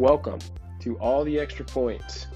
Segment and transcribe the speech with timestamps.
[0.00, 0.38] Welcome
[0.80, 2.26] to All the Extra Points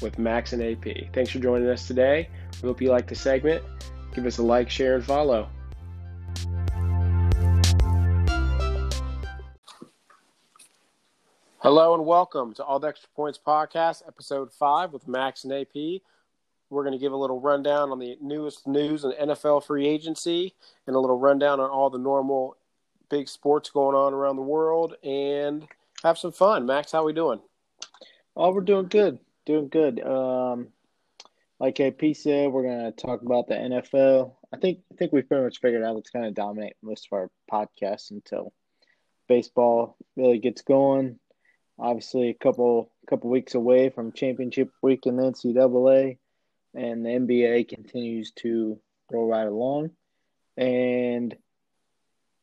[0.00, 1.12] with Max and AP.
[1.12, 2.28] Thanks for joining us today.
[2.62, 3.64] We hope you like the segment.
[4.14, 5.48] Give us a like, share, and follow.
[11.58, 16.02] Hello and welcome to All the Extra Points podcast, episode five with Max and AP.
[16.70, 20.54] We're going to give a little rundown on the newest news in NFL free agency
[20.86, 22.56] and a little rundown on all the normal
[23.10, 25.66] big sports going on around the world and
[26.02, 26.66] have some fun.
[26.66, 27.40] Max, how we doing?
[28.36, 29.18] Oh, we're doing good.
[29.46, 30.00] Doing good.
[30.00, 30.68] Um,
[31.58, 34.34] like AP said, we're to talk about the NFL.
[34.52, 37.30] I think I think we've pretty much figured out going to dominate most of our
[37.50, 38.52] podcasts until
[39.28, 41.18] baseball really gets going
[41.78, 46.18] obviously a couple couple weeks away from championship week in the NCAA,
[46.74, 48.78] and the NBA continues to
[49.10, 49.90] roll right along.
[50.56, 51.34] And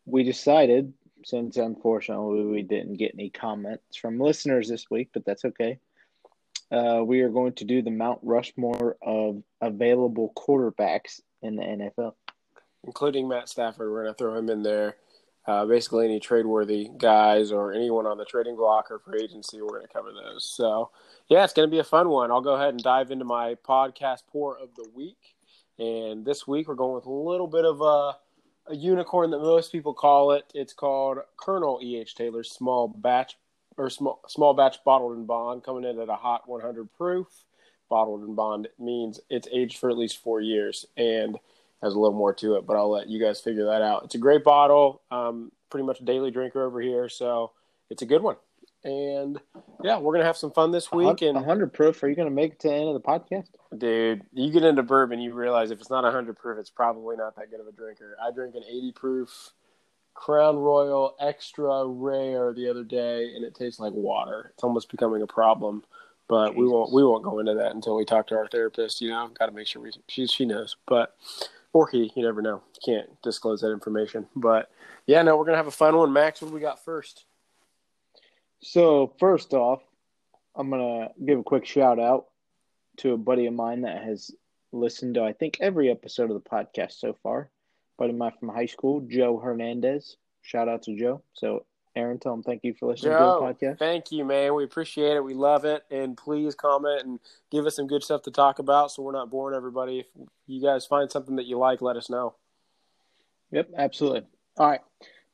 [0.05, 5.45] we decided, since unfortunately we didn't get any comments from listeners this week, but that's
[5.45, 5.80] okay.
[6.72, 12.14] Uh, we are going to do the Mount Rushmore of available quarterbacks in the NFL,
[12.84, 13.92] including Matt Stafford.
[13.92, 14.95] We're going to throw him in there
[15.50, 19.59] uh, basically any trade worthy guys or anyone on the trading block or for agency,
[19.61, 20.45] we're going to cover those.
[20.45, 20.92] So,
[21.28, 22.30] yeah, it's going to be a fun one.
[22.30, 25.36] I'll go ahead and dive into my podcast pour of the week.
[25.80, 28.17] And this week, we're going with a little bit of a,
[28.70, 30.45] a unicorn that most people call it.
[30.53, 32.16] It's called Colonel E.H.
[32.16, 33.38] Taylor's small batch
[33.78, 37.28] or small, small batch bottled and bond coming in at a hot 100 proof.
[37.89, 40.86] Bottled and bond means it's aged for at least four years.
[40.95, 41.38] And
[41.81, 44.03] has a little more to it, but I'll let you guys figure that out.
[44.03, 47.52] It's a great bottle, um, pretty much a daily drinker over here, so
[47.89, 48.36] it's a good one.
[48.83, 49.39] And
[49.83, 51.22] yeah, we're gonna have some fun this week.
[51.22, 53.48] And 100 proof, are you gonna make it to the end of the podcast?
[53.78, 57.36] Dude, you get into bourbon, you realize if it's not 100 proof, it's probably not
[57.36, 58.17] that good of a drinker.
[58.22, 59.52] I drink an 80 proof
[60.16, 64.52] Crown Royal Extra Rare the other day, and it tastes like water.
[64.53, 65.84] It's almost becoming a problem.
[66.28, 66.59] But Jesus.
[66.59, 69.02] we won't we won't go into that until we talk to our therapist.
[69.02, 70.76] You know, got to make sure we she she knows.
[70.88, 71.16] But
[71.73, 72.11] or he.
[72.16, 72.61] You never know.
[72.86, 74.27] Can't disclose that information.
[74.36, 74.70] But
[75.08, 76.11] yeah, no, we're gonna have a fun one.
[76.11, 77.26] Max, what do we got first?
[78.61, 79.82] So first off,
[80.55, 82.26] I'm gonna give a quick shout out
[82.99, 84.32] to a buddy of mine that has
[84.71, 87.49] listened to I think every episode of the podcast so far.
[87.98, 90.17] Buddy of mine from high school, Joe Hernandez.
[90.42, 91.21] Shout out to Joe.
[91.33, 91.65] So
[91.95, 93.80] Aaron, tell him thank you for listening Joe, to the podcast.
[93.80, 94.54] Thank you, man.
[94.54, 95.23] We appreciate it.
[95.23, 95.83] We love it.
[95.92, 97.20] And please comment and
[97.52, 99.99] give us some good stuff to talk about so we're not boring everybody.
[99.99, 100.08] If
[100.48, 102.36] you guys find something that you like, let us know.
[103.52, 104.23] Yep, absolutely.
[104.58, 104.81] All right.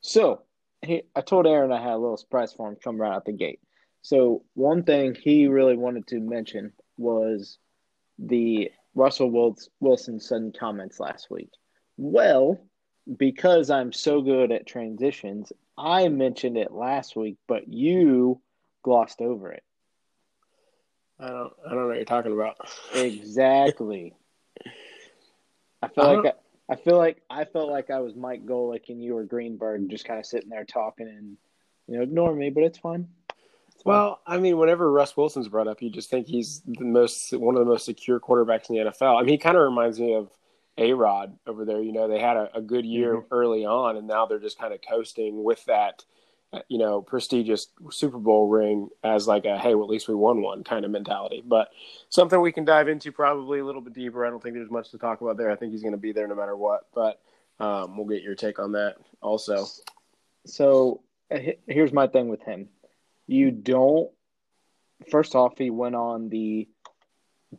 [0.01, 0.43] So
[0.81, 3.33] he, I told Aaron I had a little surprise for him come right out the
[3.33, 3.59] gate.
[4.01, 7.57] So one thing he really wanted to mention was
[8.19, 11.49] the Russell Wilson sudden comments last week.
[11.97, 12.59] Well,
[13.17, 18.41] because I'm so good at transitions, I mentioned it last week, but you
[18.83, 19.63] glossed over it.
[21.19, 21.53] I don't.
[21.65, 22.57] I don't know what you're talking about.
[22.95, 24.13] Exactly.
[25.81, 26.35] I feel I like
[26.69, 29.89] I, I, feel like I felt like I was Mike Golic and you were Greenberg,
[29.89, 31.37] just kind of sitting there talking and
[31.87, 33.07] you know ignore me, but it's fine.
[33.85, 34.21] Well.
[34.27, 37.59] I mean, whenever Russ Wilson's brought up, you just think he's the most one of
[37.59, 39.17] the most secure quarterbacks in the NFL.
[39.17, 40.29] I mean, he kind of reminds me of
[40.77, 41.81] a Rod over there.
[41.81, 43.33] You know, they had a, a good year mm-hmm.
[43.33, 46.03] early on, and now they're just kind of coasting with that,
[46.51, 50.15] uh, you know, prestigious Super Bowl ring as like a hey, well, at least we
[50.15, 51.43] won one kind of mentality.
[51.45, 51.69] But
[52.09, 54.25] something we can dive into probably a little bit deeper.
[54.25, 55.51] I don't think there's much to talk about there.
[55.51, 56.87] I think he's going to be there no matter what.
[56.93, 57.21] But
[57.59, 59.65] um, we'll get your take on that also.
[60.45, 62.67] So uh, here's my thing with him.
[63.27, 64.09] You don't.
[65.11, 66.67] First off, he went on the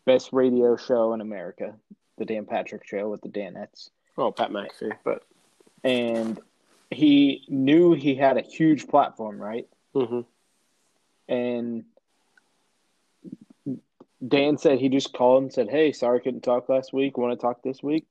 [0.05, 1.75] best radio show in America
[2.19, 3.91] the Dan Patrick Show with the Danettes.
[4.19, 5.23] Oh, Pat McAfee, but
[5.85, 6.41] and
[6.91, 9.69] he knew he had a huge platform, right?
[9.95, 10.21] Mm-hmm.
[11.29, 11.85] And
[14.27, 17.19] Dan said he just called and said, "Hey, sorry, couldn't talk last week.
[17.19, 18.07] Want to talk this week?"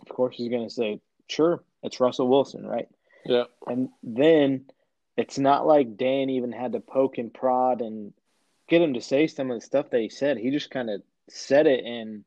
[0.00, 2.88] Of course, he's going to say, "Sure." It's Russell Wilson, right?
[3.24, 3.44] Yeah.
[3.66, 4.64] And then
[5.16, 8.12] it's not like Dan even had to poke and prod and
[8.68, 10.38] get him to say some of the stuff that he said.
[10.38, 12.24] He just kind of said it and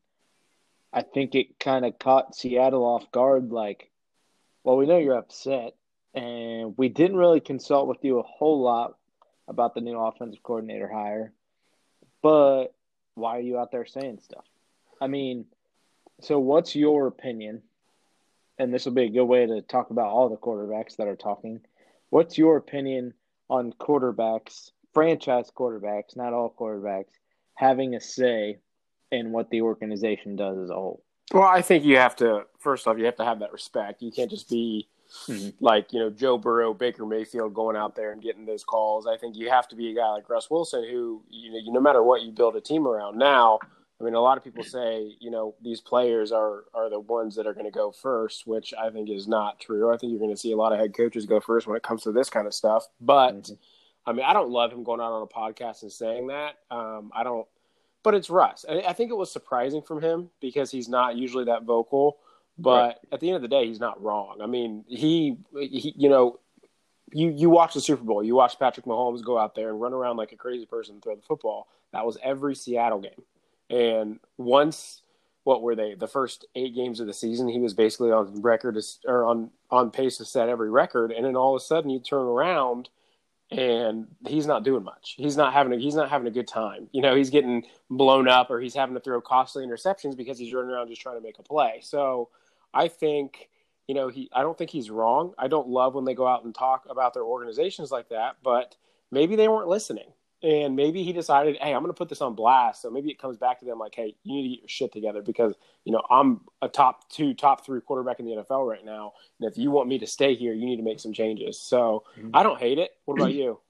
[0.92, 3.50] I think it kind of caught Seattle off guard.
[3.50, 3.90] Like,
[4.64, 5.74] well, we know you're upset,
[6.14, 8.96] and we didn't really consult with you a whole lot
[9.46, 11.32] about the new offensive coordinator hire,
[12.22, 12.68] but
[13.14, 14.44] why are you out there saying stuff?
[15.00, 15.46] I mean,
[16.20, 17.62] so what's your opinion?
[18.58, 21.16] And this will be a good way to talk about all the quarterbacks that are
[21.16, 21.60] talking.
[22.10, 23.14] What's your opinion
[23.48, 27.12] on quarterbacks, franchise quarterbacks, not all quarterbacks,
[27.54, 28.58] having a say
[29.10, 31.02] in what the organization does as a whole.
[31.32, 34.02] Well, I think you have to first off you have to have that respect.
[34.02, 34.88] You can't just be
[35.28, 35.50] mm-hmm.
[35.64, 39.06] like you know Joe Burrow, Baker Mayfield going out there and getting those calls.
[39.06, 41.80] I think you have to be a guy like Russ Wilson who you know no
[41.80, 43.16] matter what you build a team around.
[43.16, 43.60] Now,
[44.00, 47.36] I mean, a lot of people say you know these players are are the ones
[47.36, 49.92] that are going to go first, which I think is not true.
[49.92, 51.82] I think you're going to see a lot of head coaches go first when it
[51.82, 52.86] comes to this kind of stuff.
[53.00, 53.54] But mm-hmm.
[54.06, 56.58] I mean, I don't love him going out on a podcast and saying that.
[56.70, 57.46] Um, I don't,
[58.02, 58.64] but it's Russ.
[58.68, 62.18] I, I think it was surprising from him because he's not usually that vocal.
[62.58, 62.96] But right.
[63.12, 64.40] at the end of the day, he's not wrong.
[64.42, 66.40] I mean, he, he, you know,
[67.12, 69.92] you you watch the Super Bowl, you watch Patrick Mahomes go out there and run
[69.92, 71.68] around like a crazy person and throw the football.
[71.92, 73.22] That was every Seattle game.
[73.70, 75.02] And once,
[75.44, 75.94] what were they?
[75.94, 79.90] The first eight games of the season, he was basically on record or on on
[79.90, 81.12] pace to set every record.
[81.12, 82.90] And then all of a sudden, you turn around
[83.50, 85.14] and he's not doing much.
[85.16, 86.88] He's not having a, he's not having a good time.
[86.92, 90.52] You know, he's getting blown up or he's having to throw costly interceptions because he's
[90.52, 91.80] running around just trying to make a play.
[91.82, 92.28] So
[92.72, 93.48] I think,
[93.86, 95.34] you know, he I don't think he's wrong.
[95.38, 98.76] I don't love when they go out and talk about their organizations like that, but
[99.10, 100.12] maybe they weren't listening.
[100.42, 102.80] And maybe he decided, hey, I'm going to put this on blast.
[102.80, 104.92] So maybe it comes back to them like, hey, you need to get your shit
[104.92, 105.54] together because,
[105.84, 109.12] you know, I'm a top two, top three quarterback in the NFL right now.
[109.38, 111.60] And if you want me to stay here, you need to make some changes.
[111.60, 112.30] So mm-hmm.
[112.32, 112.90] I don't hate it.
[113.04, 113.60] What about you?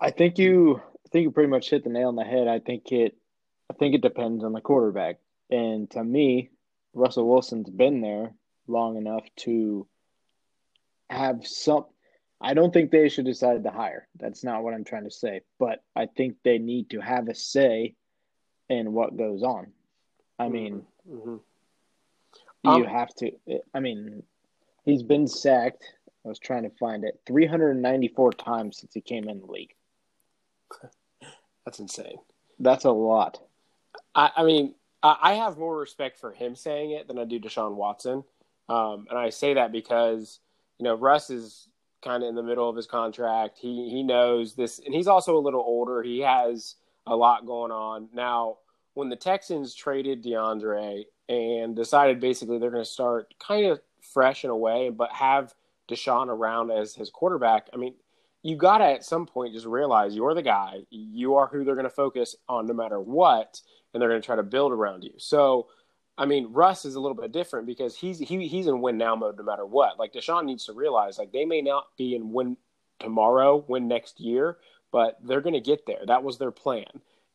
[0.00, 2.48] I think you I think you pretty much hit the nail on the head.
[2.48, 3.16] I think it
[3.70, 5.18] I think it depends on the quarterback.
[5.50, 6.50] And to me,
[6.92, 8.34] Russell Wilson's been there
[8.66, 9.86] long enough to
[11.08, 11.86] have some.
[12.40, 14.08] I don't think they should decide to hire.
[14.18, 15.42] That's not what I'm trying to say.
[15.58, 17.94] But I think they need to have a say
[18.68, 19.72] in what goes on.
[20.38, 20.52] I mm-hmm.
[20.52, 21.36] mean, mm-hmm.
[22.64, 23.32] you um, have to.
[23.74, 24.22] I mean,
[24.84, 25.84] he's been sacked.
[26.24, 29.74] I was trying to find it 394 times since he came in the league.
[31.64, 32.18] That's insane.
[32.58, 33.38] That's a lot.
[34.14, 37.74] I, I mean, I have more respect for him saying it than I do Deshaun
[37.74, 38.22] Watson.
[38.68, 40.40] Um, and I say that because,
[40.78, 41.69] you know, Russ is
[42.02, 43.58] kind of in the middle of his contract.
[43.58, 46.02] He he knows this, and he's also a little older.
[46.02, 46.76] He has
[47.06, 48.58] a lot going on now.
[48.94, 53.80] When the Texans traded DeAndre and decided basically they're going to start kind of
[54.12, 55.54] fresh in a way, but have
[55.88, 57.68] Deshaun around as his quarterback.
[57.72, 57.94] I mean,
[58.42, 60.80] you got to at some point just realize you're the guy.
[60.90, 63.60] You are who they're going to focus on no matter what
[63.92, 65.12] and they're going to try to build around you.
[65.18, 65.68] So,
[66.20, 69.16] I mean, Russ is a little bit different because he's he, he's in win now
[69.16, 69.98] mode no matter what.
[69.98, 72.58] Like Deshaun needs to realize like they may not be in win
[72.98, 74.58] tomorrow, win next year,
[74.92, 76.04] but they're going to get there.
[76.06, 76.84] That was their plan.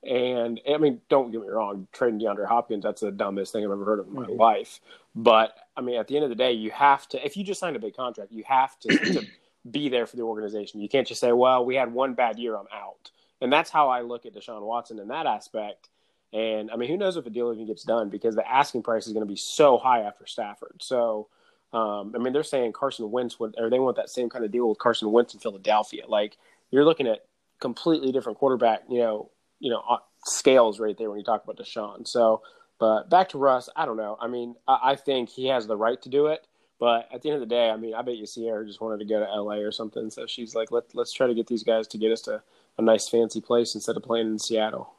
[0.03, 3.71] And I mean, don't get me wrong, trading DeAndre Hopkins, that's the dumbest thing I've
[3.71, 4.39] ever heard of in my mm-hmm.
[4.39, 4.79] life.
[5.15, 7.59] But I mean, at the end of the day, you have to, if you just
[7.59, 9.25] signed a big contract, you have to, to
[9.71, 10.79] be there for the organization.
[10.79, 13.09] You can't just say, well, we had one bad year, I'm out.
[13.41, 15.89] And that's how I look at Deshaun Watson in that aspect.
[16.33, 19.07] And I mean, who knows if a deal even gets done because the asking price
[19.07, 20.81] is going to be so high after Stafford.
[20.81, 21.27] So,
[21.71, 24.51] um, I mean, they're saying Carson Wentz would, or they want that same kind of
[24.51, 26.03] deal with Carson Wentz in Philadelphia.
[26.07, 26.37] Like
[26.71, 27.25] you're looking at
[27.59, 31.57] completely different quarterback, you know, you know, uh, scales right there when you talk about
[31.57, 32.07] Deshaun.
[32.07, 32.41] So,
[32.79, 34.17] but back to Russ, I don't know.
[34.19, 36.45] I mean, I, I think he has the right to do it.
[36.79, 38.99] But at the end of the day, I mean, I bet you Ciara just wanted
[38.99, 40.09] to go to LA or something.
[40.09, 42.41] So she's like, let, let's try to get these guys to get us to
[42.77, 44.93] a nice fancy place instead of playing in Seattle.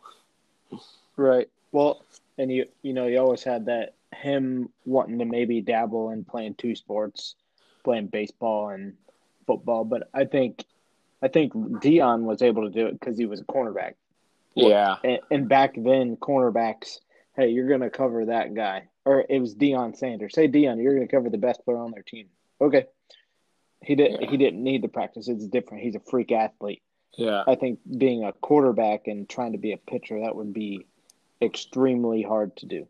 [1.16, 1.48] Right.
[1.72, 2.04] Well,
[2.38, 6.54] and you you know you always had that him wanting to maybe dabble in playing
[6.54, 7.34] two sports,
[7.84, 8.94] playing baseball and
[9.46, 9.84] football.
[9.84, 10.64] But I think
[11.22, 13.94] I think Deion was able to do it because he was a cornerback.
[14.54, 14.96] Yeah.
[15.04, 17.00] And, and, back then, cornerbacks,
[17.36, 20.32] hey, you're going to cover that guy, or it was Deion Sanders.
[20.34, 22.28] Say Deion, you're going to cover the best player on their team.
[22.60, 22.86] Okay.
[23.82, 24.22] He didn't.
[24.22, 24.30] Yeah.
[24.30, 25.28] He didn't need the practice.
[25.28, 25.84] It's different.
[25.84, 26.82] He's a freak athlete.
[27.16, 27.44] Yeah.
[27.46, 30.86] I think being a quarterback and trying to be a pitcher that would be
[31.40, 32.86] extremely hard to do.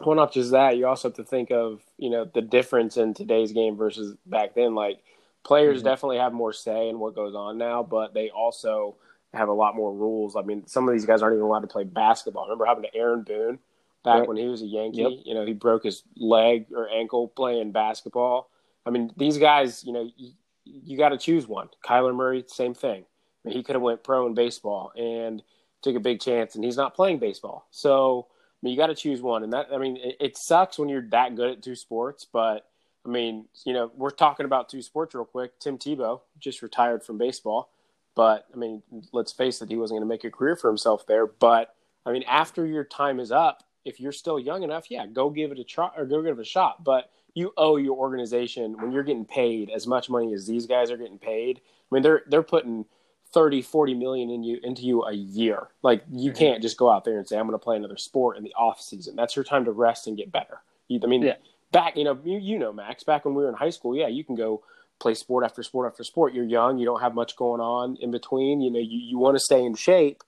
[0.00, 3.14] Well, not just that, you also have to think of you know the difference in
[3.14, 4.74] today's game versus back then.
[4.74, 5.02] Like
[5.44, 5.88] players mm-hmm.
[5.88, 8.96] definitely have more say in what goes on now, but they also
[9.34, 10.36] have a lot more rules.
[10.36, 12.44] I mean, some of these guys aren't even allowed to play basketball.
[12.44, 13.58] Remember having to Aaron Boone
[14.04, 14.28] back right.
[14.28, 15.02] when he was a Yankee.
[15.02, 15.12] Yep.
[15.24, 18.50] You know, he broke his leg or ankle playing basketball.
[18.86, 20.32] I mean, these guys, you know, you,
[20.64, 21.68] you got to choose one.
[21.84, 23.04] Kyler Murray, same thing.
[23.04, 25.42] I mean, he could have went pro in baseball, and
[25.82, 27.66] took a big chance, and he's not playing baseball.
[27.70, 30.78] So I mean, you got to choose one, and that I mean, it, it, sucks
[30.78, 32.68] when you're that good at two sports, but
[33.06, 35.58] I mean, you know, we're talking about two sports real quick.
[35.60, 37.70] Tim Tebow just retired from baseball,
[38.16, 38.82] but I mean,
[39.12, 41.26] let's face it, he wasn't going to make a career for himself there.
[41.26, 45.30] But I mean, after your time is up, if you're still young enough, yeah, go
[45.30, 46.82] give it a try or go give it a shot.
[46.82, 50.90] But you owe your organization when you're getting paid as much money as these guys
[50.90, 51.60] are getting paid.
[51.60, 52.84] I mean, they're they're putting
[53.32, 56.38] 30 40 million in you into you a year like you mhm.
[56.38, 58.54] can't just go out there and say i'm going to play another sport in the
[58.54, 61.34] off season that's your time to rest and get better you, i mean yeah.
[61.72, 64.08] back, you know, you, you know, Max, back when we were in high school, yeah,
[64.08, 64.62] you can go
[64.98, 66.34] play sport after sport after sport.
[66.34, 68.60] You're young, you don't have much going on in between.
[68.60, 70.22] You know, you, you want to stay in shape,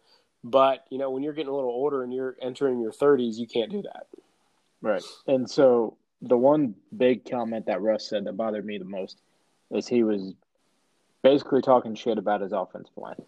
[0.44, 3.46] but you know, when you're getting a little older and you're entering your 30s, you
[3.46, 4.06] can't do that.
[4.82, 5.02] Right.
[5.26, 9.18] And so the one big comment that Russ said that bothered me the most
[9.70, 10.34] is he was
[11.22, 13.22] basically talking shit about his offensive line.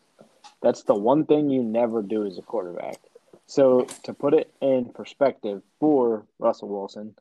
[0.62, 2.98] That's the one thing you never do as a quarterback.
[3.46, 7.14] So to put it in perspective for Russell Wilson,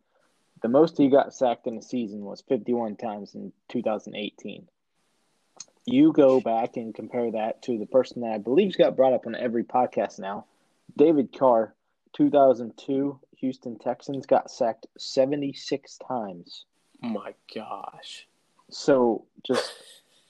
[0.62, 4.68] the most he got sacked in a season was 51 times in 2018.
[5.86, 9.26] You go back and compare that to the person that I believe's got brought up
[9.26, 10.46] on every podcast now,
[10.96, 11.74] David Carr,
[12.14, 16.66] 2002 Houston Texans got sacked 76 times.
[17.04, 18.28] Oh my gosh.
[18.70, 19.74] So just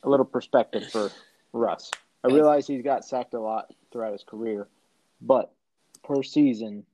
[0.04, 1.12] a little perspective for
[1.54, 1.92] Russ.
[2.24, 4.68] I realize he's got sacked a lot throughout his career,
[5.22, 5.52] but
[6.04, 6.86] per season,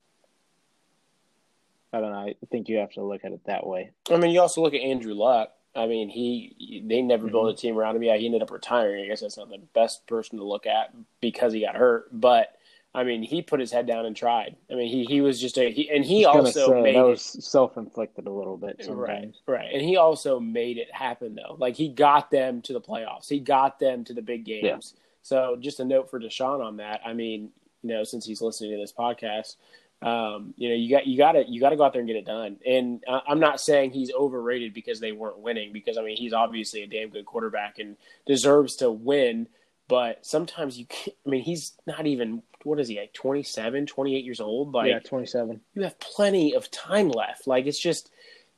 [1.92, 2.18] I don't know.
[2.18, 3.92] I think you have to look at it that way.
[4.10, 5.52] I mean, you also look at Andrew Luck.
[5.76, 7.32] I mean, he they never mm-hmm.
[7.32, 8.04] built a team around him.
[8.04, 9.04] Yeah, he ended up retiring.
[9.04, 12.08] I guess that's not the best person to look at because he got hurt.
[12.12, 12.57] But
[12.98, 14.56] I mean, he put his head down and tried.
[14.72, 17.22] I mean, he he was just a he, and he also say, made that was
[17.22, 18.78] self inflicted a little bit.
[18.84, 19.40] Sometimes.
[19.48, 21.56] Right, right, and he also made it happen though.
[21.60, 23.30] Like he got them to the playoffs.
[23.30, 24.64] He got them to the big games.
[24.64, 25.00] Yeah.
[25.22, 27.02] So just a note for Deshaun on that.
[27.06, 27.52] I mean,
[27.84, 29.58] you know, since he's listening to this podcast,
[30.02, 32.08] um, you know, you got you got to you got to go out there and
[32.08, 32.58] get it done.
[32.66, 36.34] And uh, I'm not saying he's overrated because they weren't winning, because I mean he's
[36.34, 39.48] obviously a damn good quarterback and deserves to win.
[39.88, 41.16] But sometimes you can't.
[41.26, 44.74] I mean, he's not even what is he like 27, 28 years old?
[44.74, 45.62] Like yeah, 27.
[45.74, 47.48] You have plenty of time left.
[47.48, 48.12] Like it's just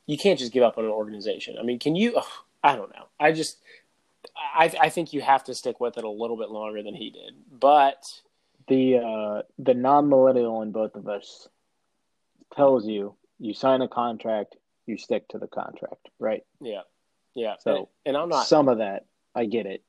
[0.06, 1.56] you can't just give up on an organization.
[1.58, 2.14] I mean, can you?
[2.16, 3.06] Oh, I don't know.
[3.18, 3.58] I just
[4.36, 7.10] I I think you have to stick with it a little bit longer than he
[7.10, 8.20] did, but
[8.66, 11.48] the uh, the non millennial in both of us
[12.54, 14.56] tells you you sign a contract,
[14.86, 16.44] you stick to the contract, right?
[16.60, 16.82] Yeah,
[17.34, 17.54] yeah.
[17.60, 19.06] So and, and I'm not some of that.
[19.34, 19.82] I get it.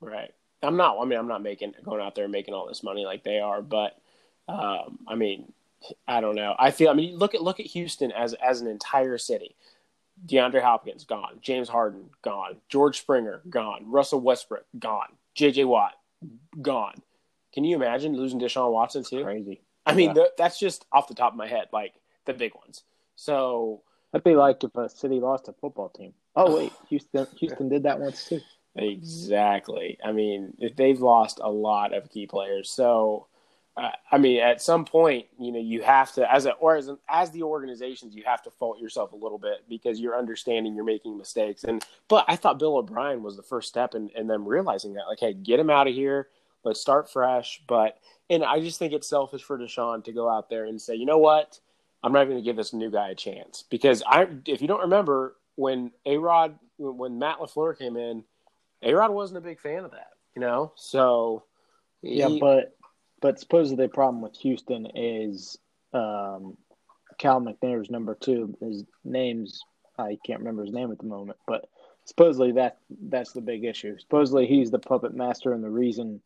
[0.00, 0.32] Right.
[0.62, 0.98] I'm not.
[1.00, 3.38] I mean, I'm not making going out there and making all this money like they
[3.38, 3.98] are, but
[4.48, 5.52] um, I mean,
[6.06, 6.54] I don't know.
[6.58, 6.90] I feel.
[6.90, 9.54] I mean, look at look at Houston as as an entire city.
[10.26, 15.64] DeAndre Hopkins gone, James Harden gone, George Springer gone, Russell Westbrook gone, J.J.
[15.64, 15.92] Watt
[16.60, 17.02] gone.
[17.52, 19.22] Can you imagine losing Deshaun Watson too?
[19.22, 19.60] Crazy.
[19.86, 20.24] I mean, yeah.
[20.36, 22.82] that's just off the top of my head, like the big ones.
[23.14, 26.12] So that'd be like if a city lost a football team.
[26.34, 28.40] Oh wait, Houston Houston did that once too.
[28.78, 29.98] Exactly.
[30.04, 32.70] I mean, they've lost a lot of key players.
[32.70, 33.26] So,
[33.76, 36.88] uh, I mean, at some point, you know, you have to, as a or as
[36.88, 40.74] an, as the organizations, you have to fault yourself a little bit because you're understanding
[40.74, 41.64] you're making mistakes.
[41.64, 45.06] And but I thought Bill O'Brien was the first step in, in them realizing that,
[45.08, 46.28] like, hey, get him out of here
[46.64, 47.62] Let's start fresh.
[47.66, 47.98] But
[48.30, 51.06] and I just think it's selfish for Deshaun to go out there and say, you
[51.06, 51.58] know what,
[52.02, 54.82] I'm not going to give this new guy a chance because I, if you don't
[54.82, 58.24] remember, when A Rod, when Matt LaFleur came in,
[58.82, 60.72] A Rod wasn't a big fan of that, you know.
[60.76, 61.44] So
[62.02, 62.76] he, yeah, but
[63.20, 65.58] but supposedly the problem with Houston is
[65.92, 66.56] um,
[67.18, 68.56] Cal McNair's number two.
[68.60, 69.62] His name's
[69.98, 71.68] I can't remember his name at the moment, but
[72.04, 73.98] supposedly that that's the big issue.
[73.98, 76.20] Supposedly he's the puppet master and the reason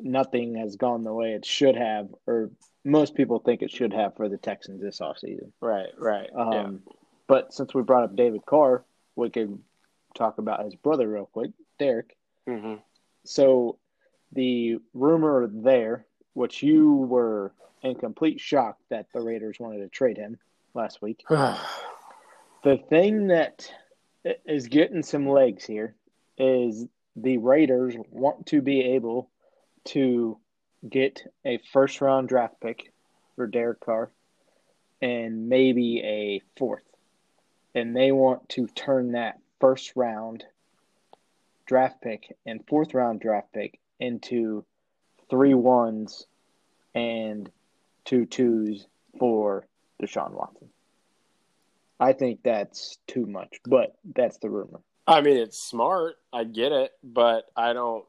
[0.00, 2.50] nothing has gone the way it should have, or
[2.84, 5.52] most people think it should have for the Texans this offseason.
[5.60, 6.30] Right, right.
[6.34, 6.92] Um, yeah.
[7.26, 8.84] But since we brought up David Carr,
[9.16, 9.58] we could
[10.14, 12.16] talk about his brother real quick, Derek.
[12.48, 12.74] Mm-hmm.
[13.24, 13.78] So
[14.32, 17.52] the rumor there, which you were
[17.82, 20.38] in complete shock that the Raiders wanted to trade him
[20.74, 21.24] last week.
[21.28, 23.70] the thing that
[24.46, 25.94] is getting some legs here
[26.38, 29.30] is the Raiders want to be able
[29.84, 30.38] to
[30.88, 32.92] get a first round draft pick
[33.36, 34.10] for Derek Carr
[35.00, 36.84] and maybe a fourth.
[37.74, 40.44] And they want to turn that first round
[41.64, 44.62] draft pick and fourth round draft pick into
[45.30, 46.26] three ones
[46.94, 47.50] and
[48.04, 48.86] two twos
[49.18, 49.66] for
[50.02, 50.68] Deshaun Watson.
[51.98, 54.82] I think that's too much, but that's the rumor.
[55.06, 56.16] I mean, it's smart.
[56.30, 58.04] I get it, but I don't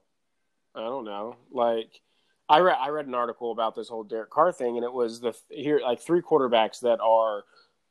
[0.75, 1.37] I don't know.
[1.53, 2.01] Like
[2.49, 5.21] I read I read an article about this whole Derek Carr thing, and it was
[5.21, 7.45] the here like three quarterbacks that are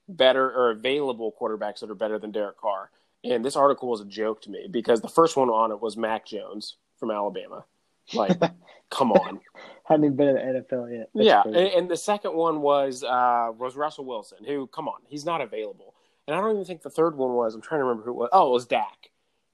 [0.06, 2.90] better or available quarterbacks that are better than Derek Carr.
[3.25, 5.97] And this article was a joke to me because the first one on it was
[5.97, 7.64] Mac Jones from Alabama.
[8.12, 8.38] Like,
[8.90, 9.40] come on,
[9.85, 11.11] hadn't even been in the NFL yet.
[11.14, 15.00] That's yeah, and, and, the second one was uh, was Russell Wilson, who come on,
[15.07, 15.95] he's not available.
[16.26, 17.54] And I don't even think the third one was.
[17.54, 18.28] I'm trying to remember who it was.
[18.33, 19.11] Oh, it was Dak.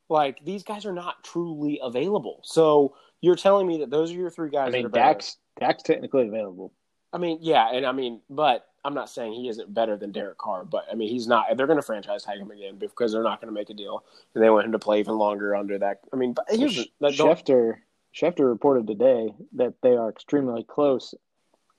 [0.09, 2.41] Like these guys are not truly available.
[2.43, 4.69] So you're telling me that those are your three guys.
[4.69, 6.73] I mean, Dak's Dak's technically available.
[7.13, 10.39] I mean, yeah, and I mean, but I'm not saying he isn't better than Derek
[10.39, 11.47] Carr, but I mean, he's not.
[11.57, 14.05] They're going to franchise tag him again because they're not going to make a deal,
[14.35, 16.01] and they want him to play even longer under that.
[16.13, 17.79] I mean, but here's Sh- the, Schefter
[18.15, 21.15] Schefter reported today that they are extremely close,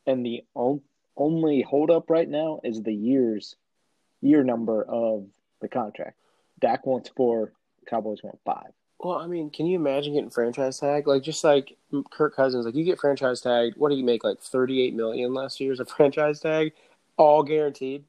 [0.06, 0.82] and the on,
[1.18, 3.56] only holdup right now is the years
[4.22, 5.26] year number of
[5.62, 6.18] the contract.
[6.60, 7.54] Dak wants four,
[7.88, 8.72] Cowboys want five.
[9.04, 11.08] Well, I mean, can you imagine getting franchise tag?
[11.08, 11.76] Like just like
[12.12, 13.76] Kirk Cousins, like you get franchise tagged.
[13.78, 14.24] What do you make?
[14.24, 16.74] Like thirty eight million last year as a franchise tag,
[17.18, 18.04] all guaranteed.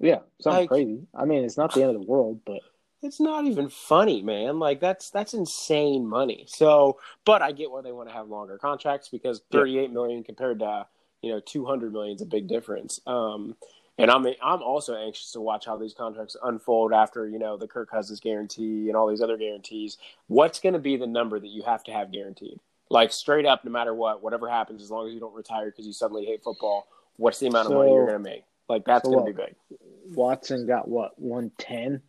[0.00, 1.06] Yeah, something Like- crazy.
[1.14, 2.60] I mean, it's not the end of the world, but
[3.00, 4.58] It's not even funny, man.
[4.58, 6.44] Like that's that's insane money.
[6.48, 9.60] So, but I get why they want to have longer contracts because Yeah.
[9.60, 10.86] thirty eight million compared to
[11.22, 13.00] you know two hundred million is a big difference.
[13.06, 13.54] Um,
[13.98, 17.68] and I'm I'm also anxious to watch how these contracts unfold after you know the
[17.68, 19.98] Kirk Cousins guarantee and all these other guarantees.
[20.28, 22.58] What's going to be the number that you have to have guaranteed?
[22.90, 25.86] Like straight up, no matter what, whatever happens, as long as you don't retire because
[25.86, 26.86] you suddenly hate football,
[27.16, 28.44] what's the amount of money you're going to make?
[28.68, 29.78] Like that's so going to be big.
[30.14, 32.00] Watson got what one ten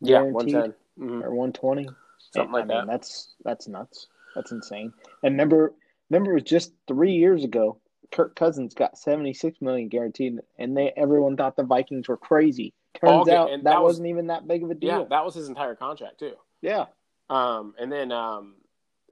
[0.00, 0.74] Yeah, one ten.
[0.98, 1.24] Mm-hmm.
[1.24, 1.88] or one twenty,
[2.32, 2.86] Something like I mean, that.
[2.86, 4.06] That's that's nuts.
[4.34, 4.92] That's insane.
[5.22, 5.74] And remember,
[6.10, 7.78] remember, it was just three years ago.
[8.14, 12.72] Kirk Cousins got seventy six million guaranteed, and they everyone thought the Vikings were crazy.
[12.94, 15.00] Turns out and that, that was- wasn't even that big of a deal.
[15.00, 16.34] Yeah, that was his entire contract too.
[16.62, 16.86] Yeah,
[17.28, 18.54] Um, and then um,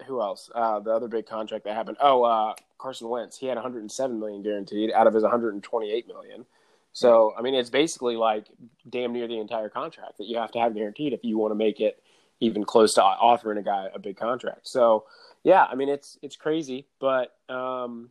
[0.06, 0.48] who else?
[0.54, 1.98] Uh, the other big contract that happened.
[2.00, 3.36] Oh, uh, Carson Wentz.
[3.36, 6.46] He had 107 million guaranteed out of his 128 million.
[6.92, 8.46] So I mean, it's basically like
[8.88, 11.56] damn near the entire contract that you have to have guaranteed if you want to
[11.56, 12.02] make it
[12.40, 14.68] even close to offering a guy a big contract.
[14.68, 15.04] So
[15.42, 18.10] yeah, I mean it's it's crazy, but um,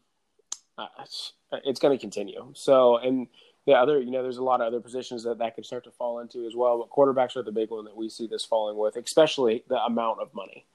[0.77, 1.33] uh, it's,
[1.65, 2.51] it's going to continue.
[2.53, 3.27] So and
[3.65, 5.91] the other, you know, there's a lot of other positions that that could start to
[5.91, 6.79] fall into as well.
[6.79, 10.19] But quarterbacks are the big one that we see this falling with, especially the amount
[10.19, 10.65] of money.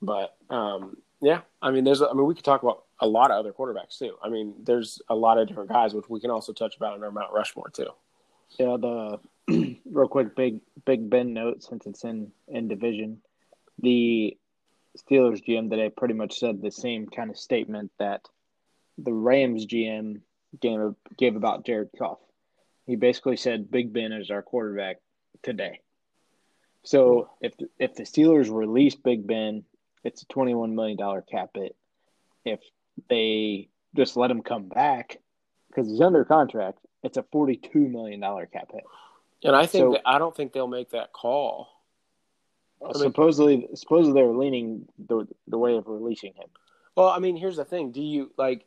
[0.00, 3.38] But um, yeah, I mean, there's, I mean, we could talk about a lot of
[3.38, 4.16] other quarterbacks too.
[4.22, 7.02] I mean, there's a lot of different guys, which we can also touch about in
[7.02, 7.90] our Mount Rushmore too.
[8.58, 8.76] yeah.
[8.80, 9.18] The
[9.84, 13.22] real quick big Big Ben note since it's in in division,
[13.80, 14.36] the
[14.96, 18.28] Steelers GM today pretty much said the same kind of statement that
[18.98, 20.20] the Rams GM
[20.60, 22.18] gave gave about Jared Goff.
[22.86, 24.98] He basically said Big Ben is our quarterback
[25.42, 25.80] today.
[26.82, 29.64] So if if the Steelers release Big Ben,
[30.04, 31.74] it's a twenty one million dollar cap hit.
[32.44, 32.60] If
[33.08, 35.18] they just let him come back
[35.68, 38.84] because he's under contract, it's a forty two million dollar cap hit.
[39.42, 41.68] And I think So- that I don't think they'll make that call.
[42.82, 46.48] mean- supposedly, supposedly they're leaning the the way of releasing him.
[46.94, 47.90] Well, I mean, here's the thing.
[47.90, 48.64] Do you like?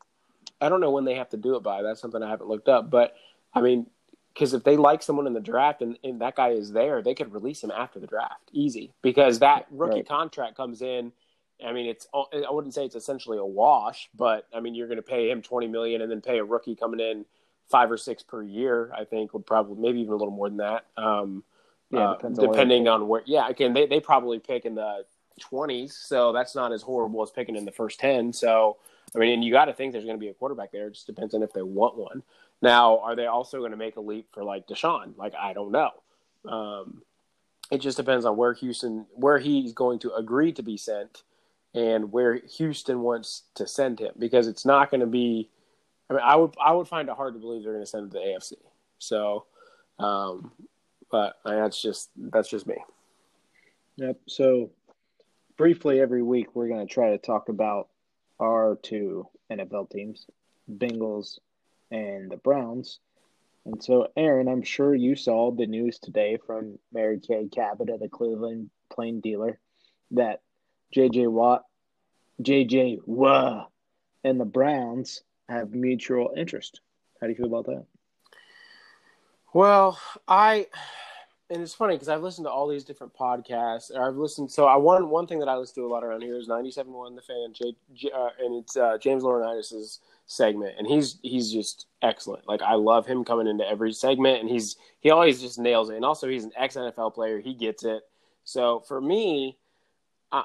[0.62, 1.82] I don't know when they have to do it by.
[1.82, 2.89] That's something I haven't looked up.
[2.89, 3.15] But
[3.54, 3.88] I mean,
[4.34, 7.13] because if they like someone in the draft and, and that guy is there, they
[7.13, 8.93] could release him after the draft, easy.
[9.02, 10.08] Because that rookie Right.
[10.08, 11.12] contract comes in.
[11.65, 14.98] I mean, it's I wouldn't say it's essentially a wash, but I mean, you're going
[14.98, 17.26] to pay him twenty million and then pay a rookie coming in
[17.69, 18.91] five or six per year.
[18.98, 20.86] I think would probably maybe even a little more than that.
[20.95, 21.43] Um,
[21.91, 23.24] Yeah, uh, depends on depending on where.
[23.26, 25.06] Yeah, again, they they probably pick in the
[25.39, 28.32] twenties, so that's not as horrible as picking in the first ten.
[28.32, 28.78] So
[29.15, 30.88] I mean, and you got to think there's going to be a quarterback there.
[30.88, 32.24] It just depends on if they want one.
[32.62, 35.17] Now, are they also going to make a leap for like Deshaun?
[35.17, 35.91] Like I don't know.
[36.45, 37.02] Um,
[37.72, 41.24] it just depends on where Houston, where he's going to agree to be sent,
[41.74, 44.13] and where Houston wants to send him.
[44.17, 45.50] Because it's not going to be.
[46.10, 48.06] I mean, I would I would find it hard to believe they're going to send
[48.06, 48.54] him to the AFC.
[48.98, 49.45] So,
[50.00, 50.52] um,
[51.12, 52.78] but uh, that's just that's just me.
[53.98, 54.17] Yep.
[54.28, 54.69] So
[55.58, 57.88] briefly every week we're going to try to talk about
[58.39, 60.25] our two NFL teams,
[60.71, 61.39] Bengals
[61.91, 62.99] and the Browns.
[63.65, 68.10] And so Aaron, I'm sure you saw the news today from Mary Kay Cabot the
[68.10, 69.60] Cleveland Plain Dealer
[70.12, 70.41] that
[70.95, 71.65] JJ Watt,
[72.41, 73.67] JJ Wah,
[74.23, 76.82] and the Browns have mutual interest.
[77.19, 77.86] How do you feel about that?
[79.54, 80.67] Well, I
[81.49, 83.95] and it's funny because I've listened to all these different podcasts.
[83.95, 84.51] I've listened.
[84.51, 86.71] So I one one thing that I listen to a lot around here is ninety
[86.71, 91.17] seven one the fan, J, J, uh, and it's uh, James Laurinaitis's segment, and he's
[91.23, 92.47] he's just excellent.
[92.47, 95.95] Like I love him coming into every segment, and he's he always just nails it.
[95.95, 98.03] And also he's an ex NFL player; he gets it.
[98.43, 99.57] So for me,
[100.31, 100.43] uh,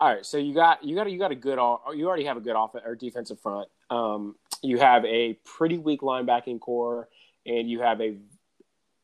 [0.00, 0.24] all right.
[0.24, 2.56] So you got you got you got a good all you already have a good
[2.56, 3.68] off or defensive front.
[3.90, 7.08] Um, you have a pretty weak linebacking core,
[7.44, 8.16] and you have a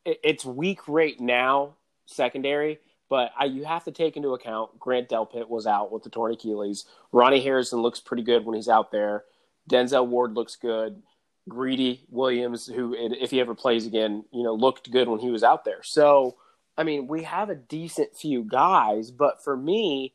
[0.04, 5.48] it's weak right now secondary, but I, you have to take into account Grant Delpit
[5.48, 6.84] was out with the torn Achilles.
[7.12, 9.24] Ronnie Harrison looks pretty good when he's out there.
[9.70, 11.02] Denzel Ward looks good.
[11.48, 15.42] Greedy Williams, who if he ever plays again, you know, looked good when he was
[15.42, 15.82] out there.
[15.82, 16.36] So,
[16.76, 20.14] I mean, we have a decent few guys, but for me,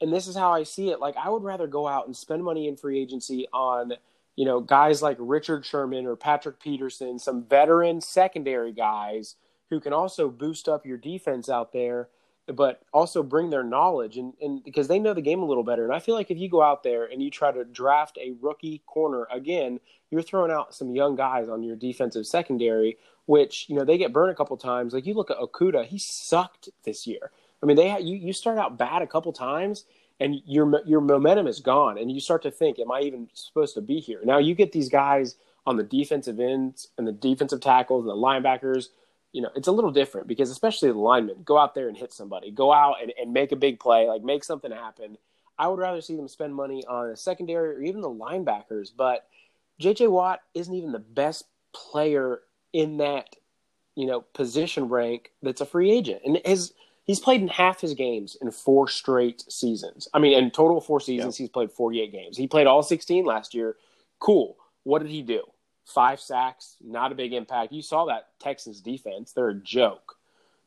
[0.00, 2.44] and this is how I see it, like I would rather go out and spend
[2.44, 3.94] money in free agency on
[4.36, 9.36] you know, guys like Richard Sherman or Patrick Peterson, some veteran secondary guys
[9.70, 12.08] who can also boost up your defense out there,
[12.46, 15.84] but also bring their knowledge and, and because they know the game a little better.
[15.84, 18.34] And I feel like if you go out there and you try to draft a
[18.40, 23.76] rookie corner again, you're throwing out some young guys on your defensive secondary, which, you
[23.76, 24.92] know, they get burned a couple times.
[24.92, 27.30] Like you look at Okudah, he sucked this year.
[27.62, 29.86] I mean, they you, you start out bad a couple times
[30.24, 33.74] and your your momentum is gone, and you start to think, "Am I even supposed
[33.74, 37.60] to be here?" Now you get these guys on the defensive ends and the defensive
[37.60, 38.88] tackles and the linebackers.
[39.32, 42.12] You know, it's a little different because especially the linemen go out there and hit
[42.12, 45.18] somebody, go out and, and make a big play, like make something happen.
[45.58, 49.26] I would rather see them spend money on a secondary or even the linebackers, but
[49.80, 52.40] JJ Watt isn't even the best player
[52.72, 53.36] in that,
[53.94, 56.22] you know, position rank that's a free agent.
[56.24, 56.72] And his
[57.04, 60.08] he's played in half his games in four straight seasons.
[60.12, 61.44] I mean, in total four seasons, yeah.
[61.44, 62.36] he's played 48 games.
[62.36, 63.76] He played all 16 last year.
[64.18, 64.56] Cool.
[64.82, 65.42] What did he do?
[65.84, 67.72] Five sacks, not a big impact.
[67.72, 70.16] You saw that Texans defense; they're a joke.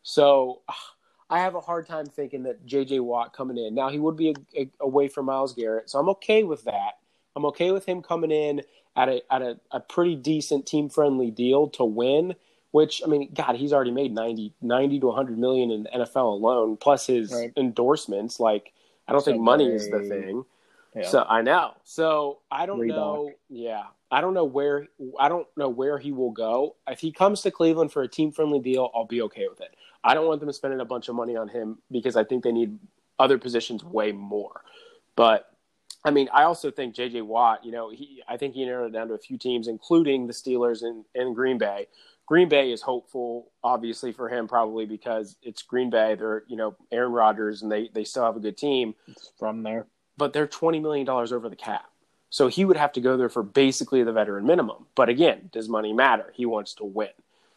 [0.03, 0.93] So, ah,
[1.27, 2.99] I have a hard time thinking that J.J.
[2.99, 3.73] Watt coming in.
[3.73, 6.99] Now he would be a, a, away from Myles Garrett, so I'm okay with that.
[7.35, 8.61] I'm okay with him coming in
[8.95, 12.35] at a at a, a pretty decent team friendly deal to win
[12.71, 16.33] which I mean, God, he's already made 90, 90 to 100 million in the NFL
[16.33, 17.51] alone, plus his right.
[17.57, 18.39] endorsements.
[18.39, 18.73] Like,
[19.07, 20.43] I don't so think money is the thing.
[20.95, 21.07] Yeah.
[21.07, 21.73] So I know.
[21.83, 22.89] So I don't Reebok.
[22.89, 23.31] know.
[23.49, 24.87] Yeah, I don't know where.
[25.19, 26.75] I don't know where he will go.
[26.87, 29.75] If he comes to Cleveland for a team friendly deal, I'll be okay with it.
[30.03, 32.51] I don't want them spending a bunch of money on him because I think they
[32.51, 32.77] need
[33.19, 34.61] other positions way more.
[35.15, 35.51] But
[36.03, 37.21] I mean, I also think J.J.
[37.21, 37.65] Watt.
[37.65, 38.23] You know, he.
[38.27, 41.35] I think he narrowed it down to a few teams, including the Steelers and, and
[41.35, 41.87] Green Bay,
[42.27, 46.15] Green Bay is hopeful, obviously for him, probably because it's Green Bay.
[46.15, 49.63] They're you know Aaron Rodgers, and they they still have a good team it's from
[49.63, 49.87] there.
[50.17, 51.89] But they're twenty million dollars over the cap,
[52.29, 54.85] so he would have to go there for basically the veteran minimum.
[54.93, 56.33] But again, does money matter?
[56.35, 57.09] He wants to win.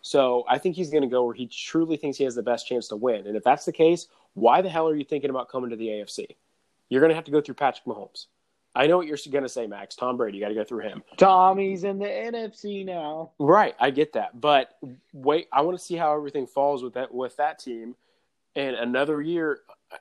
[0.03, 2.67] So I think he's going to go where he truly thinks he has the best
[2.67, 3.27] chance to win.
[3.27, 5.89] And if that's the case, why the hell are you thinking about coming to the
[5.89, 6.37] AFC?
[6.89, 8.27] You're going to have to go through Patrick Mahomes.
[8.75, 9.97] I know what you're going to say, Max.
[9.97, 11.03] Tom Brady, you got to go through him.
[11.17, 13.33] Tommy's in the NFC now.
[13.39, 14.79] Right, I get that, but
[15.13, 17.97] wait, I want to see how everything falls with that with that team.
[18.55, 19.61] And another year
[19.93, 19.97] uh,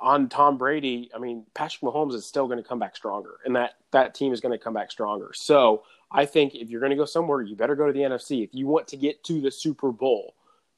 [0.00, 3.56] on Tom Brady, I mean, Patrick Mahomes is still going to come back stronger, and
[3.56, 5.32] that that team is going to come back stronger.
[5.34, 8.44] So I think if you're going to go somewhere, you better go to the NFC.
[8.44, 10.34] If you want to get to the Super Bowl,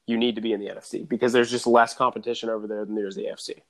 [0.07, 2.95] you need to be in the NFC because there's just less competition over there than
[2.95, 3.61] there's the AFC.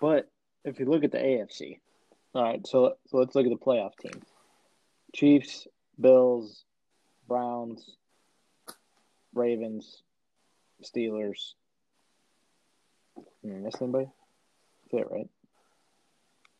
[0.00, 0.30] But
[0.64, 1.78] if you look at the AFC,
[2.34, 4.24] all right, so so let's look at the playoff teams:
[5.14, 5.66] Chiefs,
[6.00, 6.64] Bills,
[7.26, 7.96] Browns,
[9.34, 10.02] Ravens,
[10.82, 11.54] Steelers.
[13.42, 14.08] Did I miss anybody?
[14.90, 15.28] That's it, right?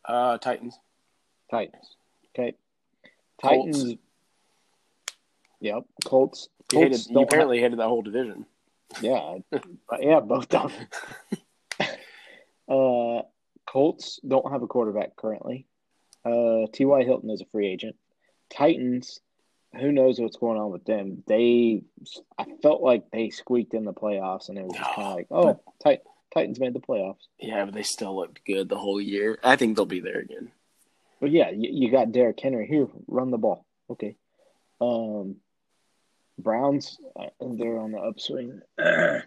[0.04, 0.78] Uh, Titans.
[1.50, 1.96] Titans.
[2.34, 2.54] Okay.
[3.42, 3.82] Titans.
[3.82, 4.00] Colts.
[5.60, 5.84] Yep.
[6.04, 6.48] Colts.
[6.72, 7.64] You, Colts hated, you apparently have...
[7.66, 8.46] hated that whole division.
[9.00, 9.38] Yeah.
[10.00, 11.38] yeah, both of them.
[12.68, 13.22] uh,
[13.70, 15.66] Colts don't have a quarterback currently.
[16.24, 17.04] Uh, T.Y.
[17.04, 17.96] Hilton is a free agent.
[18.50, 19.20] Titans,
[19.78, 21.22] who knows what's going on with them?
[21.26, 21.82] They,
[22.38, 25.26] I felt like they squeaked in the playoffs, and it was just kind of like,
[25.30, 27.26] oh, Tit- Titans made the playoffs.
[27.38, 29.38] Yeah, but they still looked good the whole year.
[29.44, 30.50] I think they'll be there again.
[31.20, 32.88] But yeah, you, you got Derrick Henry here.
[33.06, 33.66] Run the ball.
[33.90, 34.16] Okay.
[34.80, 35.36] Um,
[36.38, 38.62] Browns, uh, they're on the upswing.
[38.76, 39.24] Whatever.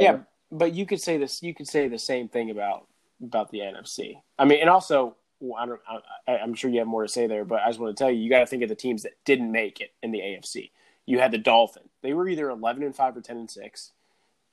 [0.00, 0.18] Yeah,
[0.50, 1.42] but you could say this.
[1.42, 2.86] You could say the same thing about
[3.22, 4.20] about the NFC.
[4.38, 5.16] I mean, and also,
[5.56, 5.80] I don't,
[6.26, 8.10] I, am sure you have more to say there, but I just want to tell
[8.10, 10.70] you, you got to think of the teams that didn't make it in the AFC.
[11.06, 13.92] You had the Dolphins; they were either 11 and five or 10 and six.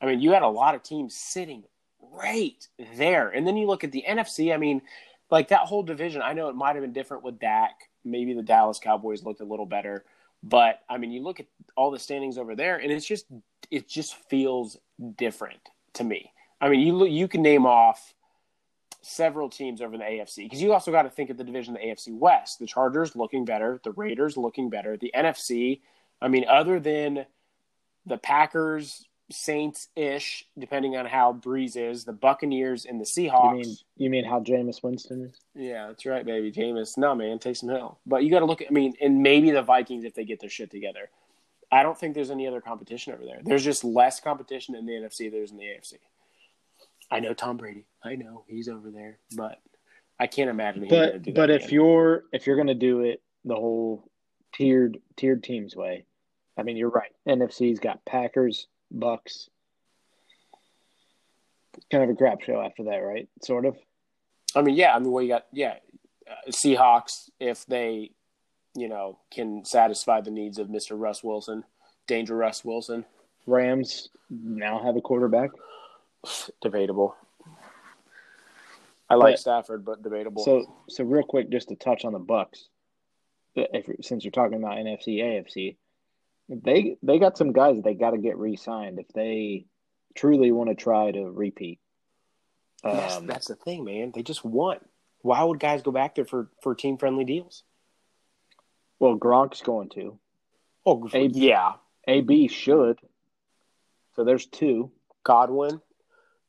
[0.02, 1.64] I mean, you had a lot of teams sitting
[2.12, 4.54] right there, and then you look at the NFC.
[4.54, 4.82] I mean,
[5.32, 6.22] like that whole division.
[6.22, 7.90] I know it might have been different with Dak.
[8.06, 10.06] Maybe the Dallas Cowboys looked a little better,
[10.44, 13.26] but I mean, you look at all the standings over there, and it's just
[13.72, 14.78] it just feels
[15.18, 15.62] different
[15.94, 16.32] to me.
[16.62, 18.14] I mean, you you can name off
[19.04, 21.74] several teams over in the AFC because you also got to think of the division,
[21.74, 22.60] the AFC West.
[22.60, 25.82] The Chargers looking better, the Raiders looking better, the NFC.
[26.22, 27.26] I mean, other than
[28.06, 33.52] the Packers, Saints ish, depending on how Brees is, the Buccaneers and the Seahawks.
[33.52, 35.40] You mean you mean how Jameis Winston is?
[35.56, 36.52] Yeah, that's right, baby.
[36.52, 36.98] Jameis.
[36.98, 38.00] No, man, Taysom Hill.
[38.06, 38.68] But you got to look at.
[38.70, 41.10] I mean, and maybe the Vikings if they get their shit together.
[41.72, 43.40] I don't think there's any other competition over there.
[43.44, 45.30] There's just less competition in the NFC.
[45.30, 45.94] Than there's in the AFC.
[47.12, 47.86] I know Tom Brady.
[48.04, 49.60] I know he's over there, but
[50.20, 50.88] I can't imagine.
[50.90, 54.10] But but if you're if you're gonna do it the whole
[54.54, 56.06] tiered tiered teams way,
[56.58, 57.12] I mean you're right.
[57.28, 59.50] NFC's got Packers, Bucks.
[61.92, 63.28] Kind of a crap show after that, right?
[63.42, 63.76] Sort of.
[64.56, 64.96] I mean, yeah.
[64.96, 65.78] I mean, well, you got yeah.
[66.30, 68.12] uh, Seahawks if they,
[68.76, 70.92] you know, can satisfy the needs of Mr.
[70.92, 71.64] Russ Wilson,
[72.06, 73.06] Danger Russ Wilson.
[73.48, 75.50] Rams now have a quarterback.
[76.62, 77.16] Debatable.
[79.10, 80.44] I like But- Stafford, but debatable.
[80.44, 82.68] So, so real quick, just to touch on the Bucks,
[83.56, 85.76] if since you're talking about NFC, AFC,
[86.50, 89.66] they they got some guys they got to get re-signed if they
[90.16, 91.80] truly want to try to repeat.
[92.84, 94.12] Yes, Um, that's the thing, man.
[94.14, 94.80] They just won.
[95.22, 97.64] Why would guys go back there for, for team friendly deals?
[99.00, 100.18] well, Gronk's going to.
[100.86, 101.74] Oh, A- yeah.
[102.08, 103.00] AB should.
[104.16, 104.92] So there's two.
[105.24, 105.82] Godwin.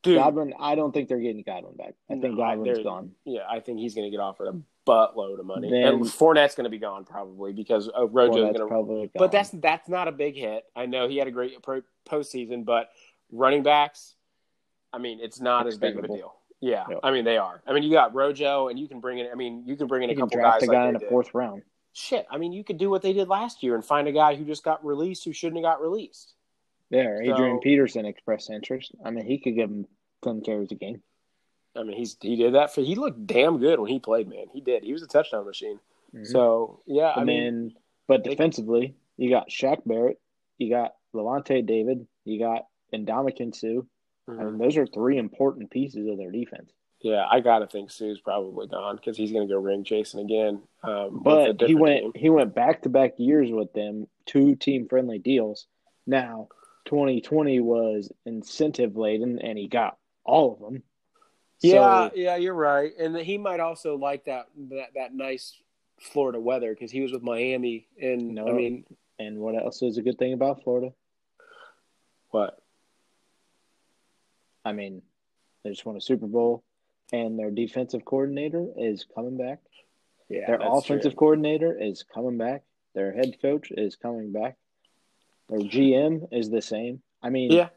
[0.04, 1.94] Dude, Godwin, I don't think they're getting Godwin back.
[2.08, 3.12] I think No, Godwin's gone.
[3.24, 4.56] yeah, I think he's going to get offered a
[4.88, 5.70] buttload of money.
[5.70, 9.10] Then- and Fournette's going to be gone probably because uh, Rojo's going to.
[9.18, 10.64] But that's that's not a big hit.
[10.76, 12.90] I know he had a great pro- postseason, but
[13.32, 14.14] running backs,
[14.92, 16.34] I mean, it's not as big of a deal.
[16.60, 17.00] Yeah, Yep.
[17.02, 17.62] I mean they are.
[17.66, 19.26] I mean you got Rojo, and you can bring in.
[19.30, 20.94] I mean you can bring in you a couple draft guys a guy like in
[20.94, 21.08] the did.
[21.10, 21.62] fourth round.
[21.92, 24.34] Shit, I mean you could do what they did last year and find a guy
[24.34, 26.34] who just got released who shouldn't have got released.
[26.94, 28.92] There, Adrian So- Peterson expressed interest.
[29.04, 29.87] I mean, he could give him
[30.22, 31.02] ten carries a game.
[31.76, 32.83] I mean he's he did that for.
[32.83, 34.28] He looked damn good when he played.
[34.28, 34.85] Man, he did.
[34.85, 35.80] He was a touchdown machine.
[36.14, 36.26] Mhm.
[36.26, 37.74] So yeah, I mean
[38.07, 40.20] but they- defensively, you got Shaq Barrett,
[40.59, 43.83] you got Lavonte David, you got Ndamukong Suh.
[44.28, 44.44] I mhm.
[44.52, 46.70] mean, those are three important pieces of their defense.
[47.00, 50.62] yeah, I gotta think Suh's probably gone because he's going to go ring chasing again.
[50.85, 52.12] Um, But he went team.
[52.14, 55.66] he went back to back years with them, two team friendly deals.
[56.07, 56.48] Now,
[56.86, 60.82] 2020 was incentive laden, and he got all of them.
[61.60, 65.60] Yeah, So, yeah, you're right, and he might also like that that, that nice
[66.00, 68.48] Florida weather because he was with Miami, and No.
[68.48, 68.84] I mean,
[69.18, 70.92] and what else is a good thing about Florida?
[72.30, 72.58] what?
[74.64, 75.02] I mean,
[75.62, 76.64] they just won a Super Bowl,
[77.12, 79.60] and their defensive coordinator is coming back.
[80.28, 81.18] Yeah, Their offensive true.
[81.18, 82.62] coordinator is coming back.
[82.94, 84.56] Their head coach is coming back.
[85.48, 87.02] Their GM is the same.
[87.22, 87.68] I mean, Yeah,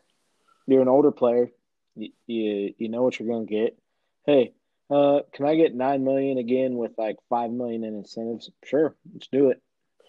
[0.67, 1.49] you're an older player.
[1.95, 3.77] You you, you know what you're going to get.
[4.25, 4.53] Hey,
[4.89, 8.49] uh, can I get nine million again with like five million in incentives?
[8.63, 9.61] Sure, let's do it.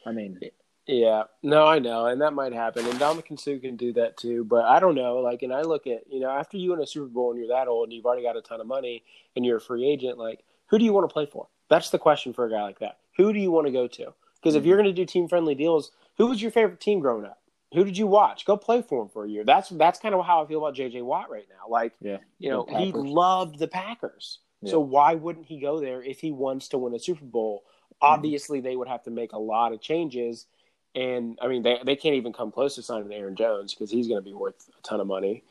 [0.07, 0.39] I mean,
[0.87, 1.25] yeah.
[1.43, 4.45] No, I know, and that might happen, and Ndamukong Suh can do that too.
[4.45, 5.17] But I don't know.
[5.19, 7.49] Like, and I look at you know after you win a Super Bowl and you're
[7.57, 9.03] that old and you've already got a ton of money
[9.37, 11.49] and you're a free agent, like who do you want to play for?
[11.69, 12.99] That's the question for a guy like that.
[13.17, 14.15] Who do you want to go to?
[14.37, 14.67] Because if Mhm.
[14.67, 17.41] you're going to do team friendly deals, who was your favorite team growing up?
[17.75, 18.47] Who did you watch?
[18.47, 19.45] Go play for him for a year.
[19.45, 21.69] That's that's kind of how I feel about JJ Watt right now.
[21.69, 24.39] Like, yeah, you know, he loved the Packers.
[24.63, 24.73] Yeah.
[24.73, 27.65] So why wouldn't he go there if he wants to win a Super Bowl?
[28.01, 30.47] Obviously, they would have to make a lot of changes,
[30.95, 34.09] and I mean, they they can't even come close to signing Aaron Jones because he's
[34.09, 35.45] going to be worth a ton of money.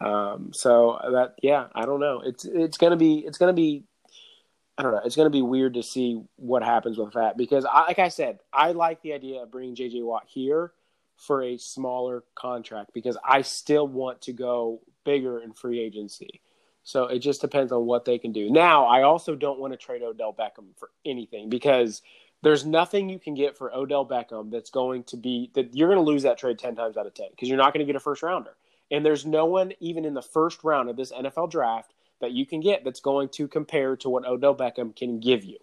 [0.00, 2.20] Um, so that yeah, I don't know.
[2.24, 3.84] It's it's going to be it's going to be
[4.76, 5.00] I don't know.
[5.04, 8.08] It's going to be weird to see what happens with that because, I, like I
[8.08, 10.72] said, I like the idea of bringing JJ Watt here
[11.16, 16.40] for a smaller contract because I still want to go bigger in free agency.
[16.82, 18.50] So it just depends on what they can do.
[18.50, 22.02] Now, I also don't want to trade Odell Beckham for anything because
[22.42, 26.04] there's nothing you can get for Odell Beckham that's going to be that you're going
[26.04, 27.96] to lose that trade 10 times out of 10 because you're not going to get
[27.96, 28.54] a first rounder.
[28.90, 32.44] And there's no one even in the first round of this NFL draft that you
[32.44, 35.58] can get that's going to compare to what Odell Beckham can give you.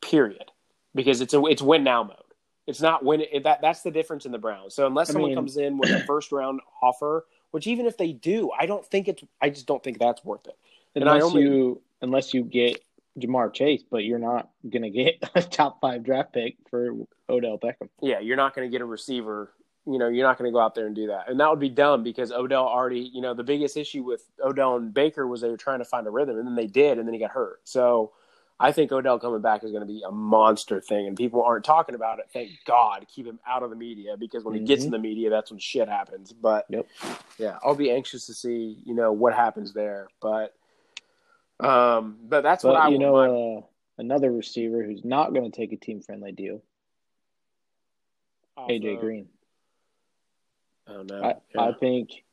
[0.00, 0.52] Period.
[0.94, 2.16] Because it's a it's win now mode.
[2.66, 4.74] It's not win it, that that's the difference in the Browns.
[4.74, 7.96] So unless I someone mean- comes in with a first round offer, which even if
[7.96, 10.58] they do, I don't think it's I just don't think that's worth it.
[10.94, 12.82] Unless only- you unless you get
[13.18, 16.90] Ja'Marr Chase, but you're not going to get a top five draft pick for
[17.28, 17.88] Odell Beckham.
[18.02, 19.52] Yeah, you're not going to get a receiver.
[19.86, 21.30] You know, you're not going to go out there and do that.
[21.30, 24.76] And that would be dumb because Odell already, you know, the biggest issue with Odell
[24.76, 27.06] and Baker was they were trying to find a rhythm and then they did and
[27.06, 27.60] then he got hurt.
[27.62, 28.10] So
[28.58, 31.64] I think Odell coming back is going to be a monster thing and people aren't
[31.64, 32.26] talking about it.
[32.32, 33.06] Thank God.
[33.08, 34.86] Keep him out of the media because when he gets Mhm.
[34.86, 36.32] in the media, that's when shit happens.
[36.32, 36.86] But Yep.
[37.38, 40.08] yeah, I'll be anxious to see, you know, what happens there.
[40.20, 40.54] But
[41.60, 43.62] um but that's what I you know, uh,
[43.98, 46.62] another receiver who's not going to take a team friendly deal,
[48.56, 49.28] off AJ Green.
[50.86, 51.22] Oh no.
[51.22, 51.60] I, Yeah.
[51.62, 52.24] I think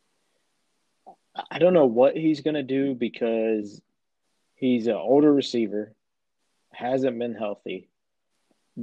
[1.52, 3.82] I don't know what he's going to do because
[4.56, 5.94] he's an older receiver,
[6.74, 7.90] hasn't been healthy,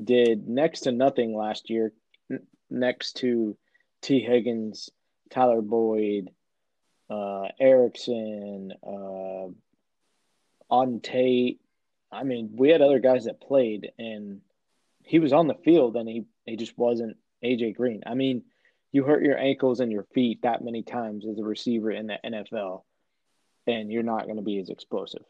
[0.05, 1.93] did next to nothing last year,
[2.31, 3.57] n- next to
[4.03, 4.91] Tee Higgins,
[5.31, 6.31] Tyler Boyd,
[7.09, 9.49] uh, Erickson, uh,
[10.71, 11.61] on Tate.
[12.13, 14.41] I mean, we had other guys that played, and
[15.05, 18.03] he was on the field, and he, he just wasn't AJ Green.
[18.07, 18.43] I mean,
[18.93, 22.19] you hurt your ankles and your feet that many times as a receiver in the
[22.25, 22.83] NFL,
[23.67, 25.25] and you're not going to be as explosive.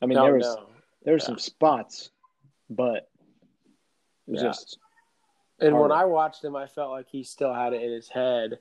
[0.00, 0.66] I mean, no, there was no.
[1.02, 1.24] There were Yeah.
[1.26, 2.10] some spots
[2.70, 3.08] but
[4.26, 4.42] it Yeah.
[4.42, 4.78] just
[5.60, 5.90] And when.
[5.90, 8.60] I watched him, I felt like he still had it in his head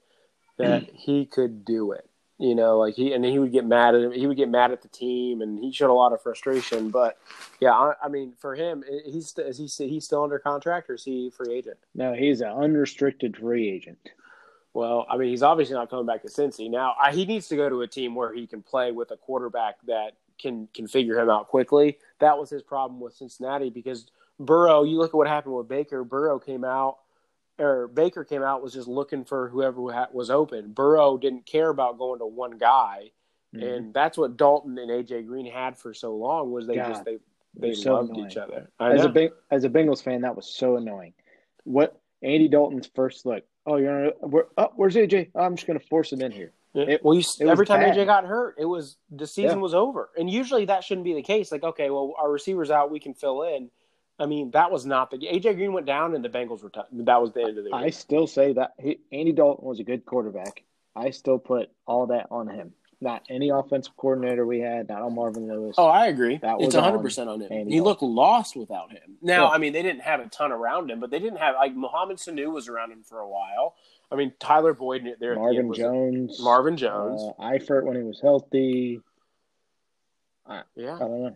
[0.57, 2.09] that he could do it.
[2.39, 4.11] You know, like he and he would get mad at him.
[4.11, 6.89] He would get mad at the team, and he showed a lot of frustration.
[6.91, 7.17] But
[7.59, 11.03] yeah, I, I mean, for him, he's is he he's still under contract or is
[11.03, 11.77] he free agent?
[11.95, 13.97] no, he's an unrestricted free agent.
[14.73, 16.93] Well, I mean, he's obviously not coming back to Cincy now.
[17.01, 19.77] I, he needs to go to a team where he can play with a quarterback
[19.87, 21.97] that can can figure him out quickly.
[22.19, 24.07] That was his problem with Cincinnati because
[24.39, 24.83] Burrow.
[24.83, 26.03] You look at what happened with Baker.
[26.03, 26.97] Burrow came out,
[27.59, 30.71] or Baker came out was just looking for whoever was open.
[30.73, 33.11] Burrow didn't care about going to one guy,
[33.55, 33.63] Mhm.
[33.77, 36.51] and that's what Dalton and AJ Green had for so long.
[36.51, 37.17] Was they God, just they
[37.55, 38.27] they so loved annoying.
[38.27, 38.69] each other.
[38.79, 39.13] I as know.
[39.15, 41.13] a as a Bengals fan, that was so annoying.
[41.63, 43.43] What Andy Dalton's first look?
[43.65, 45.31] Oh, you're where, oh, where's AJ?
[45.35, 46.53] Oh, I'm just gonna force him in here.
[46.81, 47.95] It- well, you, every time bad.
[47.95, 49.63] AJ got hurt, it was the season Yeah.
[49.63, 51.51] was over, and usually that shouldn't be the case.
[51.51, 53.69] Like, okay, well, our receivers out, we can fill in.
[54.19, 56.69] I mean, that was not the AJ Green went down, and the Bengals were.
[56.69, 57.71] T- that was the end of the.
[57.73, 60.63] I still say that he, Andy Dalton was a good quarterback.
[60.95, 62.73] I still put all that on him.
[62.99, 65.75] Not any offensive coordinator we had, not on Marvin Lewis.
[65.77, 66.37] Oh, I agree.
[66.37, 67.51] That it's was 100 on percent on him.
[67.51, 69.19] Andy He looked lost without him.
[69.21, 69.49] Now, Yeah.
[69.49, 72.17] I mean, they didn't have a ton around him, but they didn't have like Mohamed
[72.17, 73.75] Sanu was around him for a while.
[74.11, 75.33] I mean, Tyler Boyd there.
[75.33, 77.21] at the Marvin was- Jones, Marvin Jones.
[77.21, 79.01] uh, Eifert when he was healthy.
[80.75, 80.95] yeah.
[80.95, 81.35] I don't know.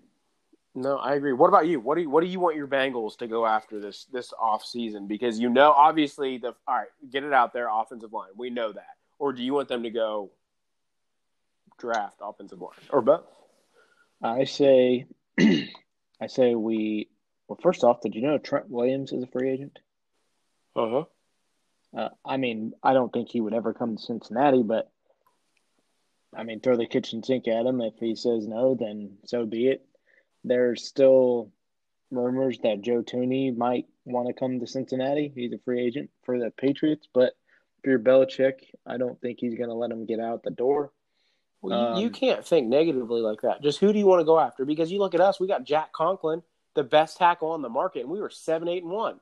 [0.73, 1.33] No, I agree.
[1.33, 1.81] What about you?
[1.81, 4.63] What do you what do you want your Bengals to go after this this off
[4.63, 5.05] season?
[5.05, 8.29] Because you know, obviously, the all right, get it out there, offensive line.
[8.37, 8.95] We know that.
[9.19, 10.31] Or do you want them to go
[11.77, 13.25] draft offensive line or both?
[14.23, 15.07] I say,
[15.39, 17.09] I say we.
[17.49, 19.77] Well, first off, did you know Trent Williams is a free agent?
[20.73, 21.03] Uh huh.
[21.95, 24.89] Uh, I mean, I don't think he would ever come to Cincinnati, but
[26.35, 27.81] I mean, throw the kitchen sink at him.
[27.81, 29.85] If he says no, then so be it.
[30.43, 31.51] There's still
[32.09, 35.31] rumors that Joe Thuney might want to come to Cincinnati.
[35.33, 37.33] He's a free agent for the Patriots, but
[37.79, 40.91] if you're Belichick, I don't think he's going to let him get out the door.
[41.61, 43.61] Well, you, you Um, can't think negatively like that.
[43.61, 44.65] Just who do you want to go after?
[44.65, 46.41] Because you look at us, we got Jack Conklin,
[46.73, 49.19] the best tackle on the market, and we were seven, eight, and one.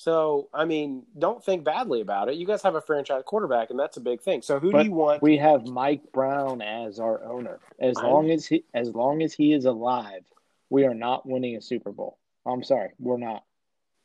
[0.00, 2.36] So, I mean, don't think badly about it.
[2.36, 4.40] You guys have a franchise quarterback, and that's a big thing.
[4.40, 5.20] So, who But do you want?
[5.20, 7.60] We have Mike Brown as our owner.
[7.78, 10.24] As I- long as he as long as he is alive,
[10.70, 12.16] we are not winning a Super Bowl.
[12.46, 13.44] I'm sorry, we're not.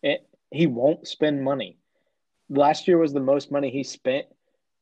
[0.03, 1.77] It, he won't spend money.
[2.49, 4.25] Last year was the most money he spent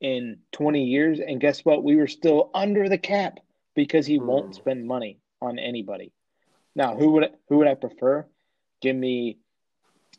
[0.01, 1.83] in 20 years, and guess what?
[1.83, 3.39] We were still under the cap
[3.75, 4.25] because he Hmm.
[4.25, 6.11] won't spend money on anybody.
[6.75, 8.25] Now, who would who would I prefer?
[8.81, 9.37] Give me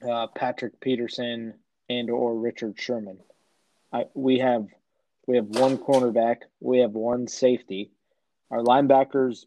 [0.03, 1.55] uh, Patrick Peterson
[1.89, 3.19] and or Richard Sherman.
[3.93, 4.67] I, we have
[5.27, 7.91] we have one cornerback, we have one safety.
[8.51, 9.47] Our linebackers,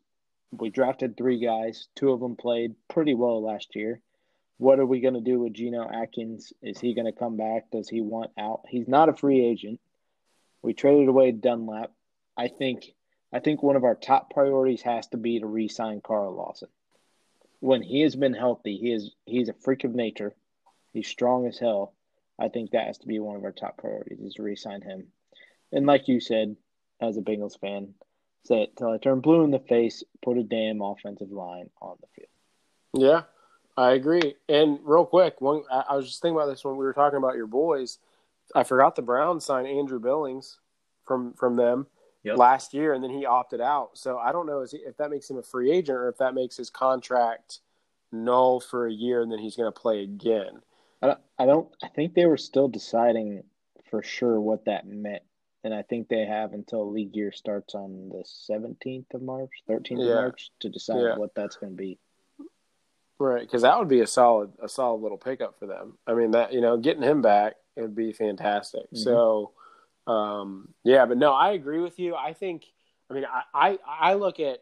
[0.52, 1.88] we drafted three guys.
[1.96, 4.02] Two of them played pretty well last year.
[4.58, 6.52] What are we going to do with Geno Atkins?
[6.64, 7.70] Is he going to come back?
[7.72, 8.62] Does he want out?
[8.68, 9.80] He's not a free agent.
[10.64, 11.92] We traded away Dunlap.
[12.36, 12.86] I think
[13.32, 16.70] I think one of our top priorities has to be to re-sign Carl Lawson.
[17.60, 20.34] When he has been healthy, he is he's a freak of nature.
[20.94, 21.94] He's strong as hell.
[22.40, 25.08] I think that has to be one of our top priorities is to re-sign him.
[25.72, 26.56] And like you said,
[27.02, 27.96] as a Bengals fan,
[28.46, 30.04] say it till I turn blue in the face.
[30.24, 32.30] Put a damn offensive line on the field.
[32.94, 33.22] Yeah,
[33.76, 34.36] I agree.
[34.48, 37.18] And real quick, one I, I was just thinking about this when we were talking
[37.18, 37.98] about your boys.
[38.56, 40.60] I forgot the Browns signed Andrew Billings
[41.06, 41.88] from from them
[42.28, 42.38] Yep.
[42.38, 43.98] last year, and then he opted out.
[43.98, 46.18] So I don't know is he, if that makes him a free agent or if
[46.18, 47.60] that makes his contract
[48.12, 50.62] null for a year, and then he's going to play again.
[51.02, 51.68] I don't, I don't.
[51.84, 53.44] I think they were still deciding
[53.90, 55.24] for sure what that meant,
[55.64, 60.02] and I think they have until league year starts on the seventeenth of March, thirteenth
[60.02, 60.10] Yeah.
[60.12, 61.18] of March to decide Yeah.
[61.18, 62.00] what that's going to be.
[63.20, 65.98] Right, because that would be a solid a solid little pickup for them.
[66.06, 68.90] I mean that you know getting him back it would be fantastic.
[68.92, 68.98] Mhm.
[68.98, 69.52] So,
[70.08, 72.16] um, yeah, but no, I agree with you.
[72.16, 72.66] I think
[73.10, 73.78] I mean I, I
[74.12, 74.60] I look at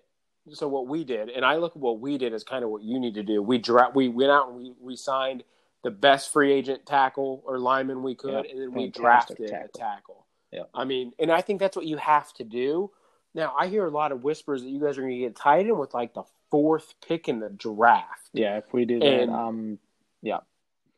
[0.52, 2.84] so what we did, and I look at what we did as kind of what
[2.84, 3.42] you need to do.
[3.42, 5.44] We dra- we went out and we we signed
[5.84, 9.70] the best free agent tackle or lineman we could, and then we drafted tackle.
[9.74, 10.26] a tackle.
[10.52, 10.64] Yeah.
[10.74, 12.92] I mean, and I think that's what you have to do.
[13.34, 15.68] Now, I hear a lot of whispers that you guys are going to get tied
[15.68, 18.30] in with like the fourth pick in the draft.
[18.34, 19.78] Yeah, if we do that, um,
[20.22, 20.40] yeah,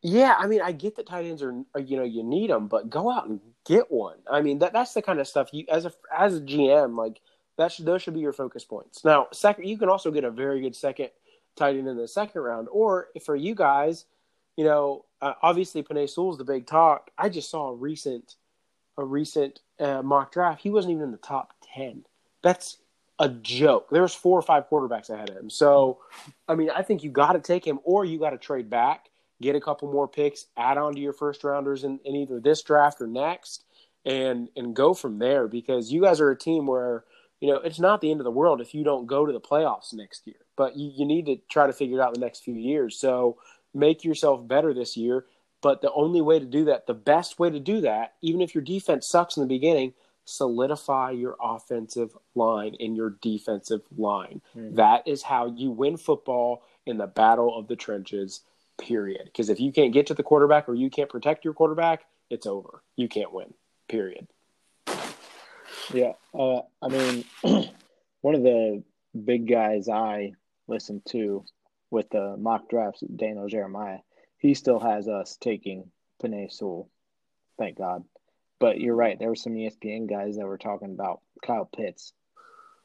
[0.03, 2.67] Yeah, I mean, I get that tight ends are, are, you know you need them,
[2.67, 4.17] but go out and get one.
[4.31, 7.21] I mean, that that's the kind of stuff you as a as a GM like
[7.57, 9.03] that should those should be your focus points.
[9.03, 11.09] Now, second, you can also get a very good second
[11.55, 14.05] tight end in the second round, or for you guys,
[14.55, 17.11] you know, uh, obviously Penei Sewell's the big talk.
[17.17, 18.35] I just saw a recent
[18.97, 20.61] a recent uh, mock draft.
[20.61, 22.05] He wasn't even in the top ten.
[22.41, 22.77] That's
[23.19, 23.89] a joke.
[23.91, 25.49] There's four or five quarterbacks ahead of him.
[25.49, 25.99] So,
[26.47, 29.09] I mean, I think you got to take him, or you got to trade back,
[29.41, 32.61] get a couple more picks, add on to your first rounders in, in either this
[32.63, 33.63] draft or next,
[34.05, 35.47] and and go from there.
[35.47, 37.03] Because you guys are a team where
[37.39, 39.41] you know it's not the end of the world if you don't go to the
[39.41, 42.43] playoffs next year, but you, you need to try to figure it out the next
[42.43, 42.99] few years.
[42.99, 43.37] So
[43.73, 45.25] make yourself better this year.
[45.61, 48.53] But the only way to do that, the best way to do that, even if
[48.53, 49.93] your defense sucks in the beginning,
[50.27, 54.41] solidify your offensive line in your defensive line.
[54.55, 54.75] Mm-hmm.
[54.75, 58.41] That is how you win football in the battle of the trenches,
[58.77, 59.25] period.
[59.25, 62.45] Because if you can't get to the quarterback or you can't protect your quarterback, it's
[62.45, 62.81] over.
[62.95, 63.53] You can't win,
[63.87, 64.27] period.
[65.93, 66.13] Yeah.
[66.33, 67.25] Uh, I mean,
[68.21, 68.83] one of the
[69.25, 70.33] big guys I
[70.67, 71.43] listen to
[71.89, 73.99] with the mock drafts, Daniel Jeremiah,
[74.37, 75.89] he still has us taking
[76.21, 76.89] Penei Sewell.
[77.57, 78.03] Thank God.
[78.59, 79.17] But you're right.
[79.17, 82.13] There were some ESPN guys that were talking about Kyle Pitts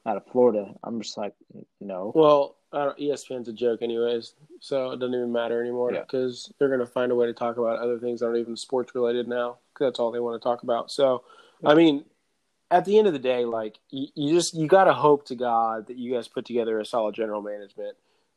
[0.05, 0.73] out of Florida.
[0.83, 1.33] I'm just like,
[1.79, 2.11] no.
[2.15, 6.55] Well, ESPN's a joke, anyways, so it doesn't even matter anymore because yeah.
[6.57, 8.93] they're going to find a way to talk about other things that aren't even sports
[8.95, 10.91] related now because that's all they want to talk about.
[10.91, 11.23] So,
[11.63, 12.05] I mean,
[12.71, 15.35] at the end of the day, like you, you just you got to hope to
[15.35, 17.95] God that you guys put together a solid general management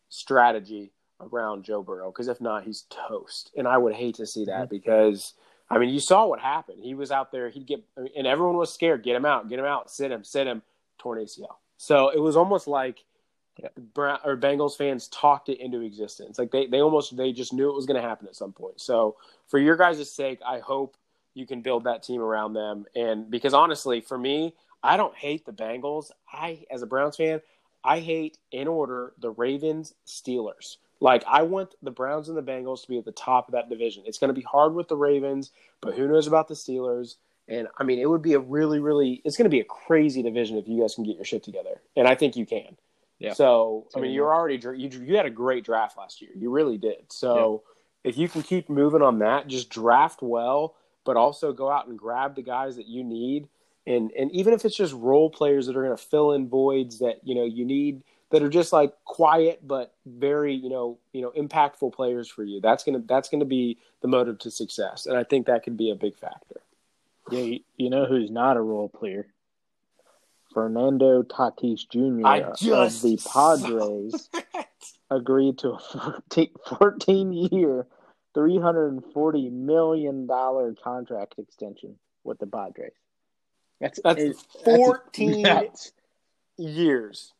[0.09, 3.51] strategy around Joe Burrow because if not, he's toast.
[3.57, 4.77] And I would hate to see that mm-hmm.
[4.77, 5.33] because
[5.71, 6.79] I mean, you saw what happened.
[6.83, 7.49] He was out there.
[7.49, 9.03] He'd get, and everyone was scared.
[9.03, 9.49] Get him out.
[9.49, 9.91] Get him out.
[9.91, 10.23] Sit him.
[10.23, 10.63] Sit him.
[10.99, 11.57] Torn ACL.
[11.77, 13.05] So it was almost like
[13.59, 13.69] yeah.
[13.95, 16.39] Brown, or Bengals fans talked it into existence.
[16.39, 18.81] Like they, they almost they just knew it was going to happen at some point.
[18.81, 19.17] So
[19.49, 20.97] for your guys' sake, I hope
[21.35, 22.87] you can build that team around them.
[22.95, 26.11] And because honestly, for me, I don't hate the Bengals.
[26.33, 27.41] I, as a Browns fan,
[27.85, 30.77] I hate in order the Ravens, Steelers.
[31.01, 33.69] Like I want the Browns and the Bengals to be at the top of that
[33.69, 34.03] division.
[34.07, 37.17] It's going to be hard with the Ravens, but who knows about the Steelers?
[37.49, 39.23] And I mean, it would be a really, really.
[39.25, 41.81] It's going to be a crazy division if you guys can get your shit together,
[41.97, 42.77] and I think you can.
[43.19, 43.33] Yeah.
[43.33, 46.31] So I mean, you're already you you had a great draft last year.
[46.35, 47.11] You really did.
[47.11, 47.63] So
[48.05, 48.11] yeah.
[48.11, 50.75] if you can keep moving on that, just draft well,
[51.05, 53.49] but also go out and grab the guys that you need,
[53.87, 56.99] and and even if it's just role players that are going to fill in voids
[56.99, 61.23] that you know you need that are just like quiet but very you know you
[61.23, 62.61] know impactful players for you.
[62.61, 65.91] That's gonna that's gonna be the motive to success, and I think that could be
[65.91, 66.61] a big factor.
[67.31, 69.27] Yeah, you know who's not a role player?
[70.55, 72.27] Fernando Tatis Jr.
[72.73, 74.31] of the Padres
[75.11, 76.23] agreed to a
[76.79, 77.87] 14 year,
[78.35, 80.27] $340 million
[80.83, 82.93] contract extension with the Padres.
[83.81, 85.93] That's, that's 14 that's
[86.57, 87.35] years.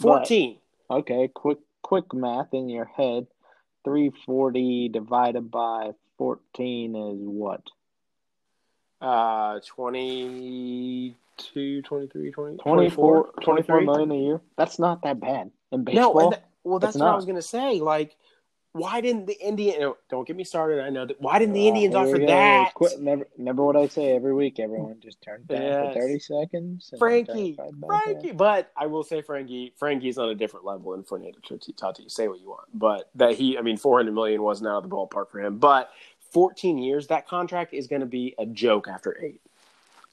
[0.00, 0.58] 14.
[0.88, 3.26] But, okay, quick quick math in your head.
[3.84, 7.62] 340 divided by 14 is what?
[9.00, 14.40] Uh 22 23 20 24 24 million a year.
[14.56, 16.20] That's not that bad in baseball.
[16.20, 17.12] No, that, well that's what not.
[17.12, 18.16] I was to say like
[18.72, 19.94] why didn't the Indian?
[20.10, 20.80] Don't get me started.
[20.80, 21.20] I know that.
[21.20, 22.74] Why didn't the oh, Indians offer that?
[22.74, 24.60] Quit, remember, remember what I say every week.
[24.60, 25.94] Everyone just turn down yes.
[25.94, 26.92] for thirty seconds.
[26.98, 28.32] Frankie, Frankie.
[28.32, 32.10] But I will say, Frankie, Frankie's on a different level than Fernando Tatis.
[32.10, 34.84] Say what you want, but that he, I mean, four hundred million wasn't out of
[34.84, 35.58] the ballpark for him.
[35.58, 35.90] But
[36.32, 39.40] fourteen years, that contract is going to be a joke after eight.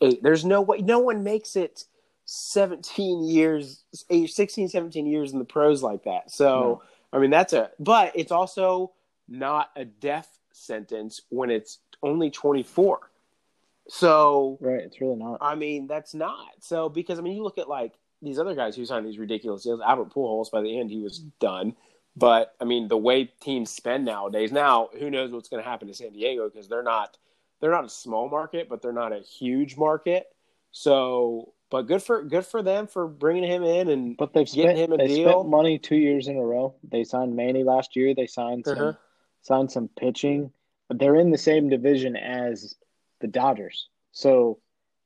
[0.01, 0.22] Eight.
[0.22, 0.80] There's no way.
[0.80, 1.86] No one makes it.
[2.28, 6.32] 17 years, eh, 16, 17 years in the pros like that.
[6.32, 6.82] So, no
[7.16, 8.91] I mean, that's a, but it's also
[9.30, 13.09] not a death sentence when it's only 24.
[13.88, 15.38] So, right, it's really not.
[15.39, 16.49] I mean, that's not.
[16.59, 19.63] So, because I mean, you look at like these other guys who signed these ridiculous
[19.63, 19.80] deals.
[19.80, 21.76] Albert Pujols, by the end, he was done.
[22.16, 24.51] But I mean, the way teams spend nowadays.
[24.51, 27.18] Now, who knows what's going to happen to San Diego because they're not
[27.59, 30.28] they're not a small market, but they're not a huge market.
[30.72, 34.78] So but good for good for them for bringing him in and but they've spent,
[34.78, 35.30] him a they deal.
[35.30, 36.76] spent money two years in a row.
[36.89, 38.13] They signed Manny last year.
[38.13, 38.93] They signed some uh-huh.
[39.41, 40.51] signed some pitching.
[40.88, 42.76] But they're in the same division as
[43.20, 44.59] the Dodgers, so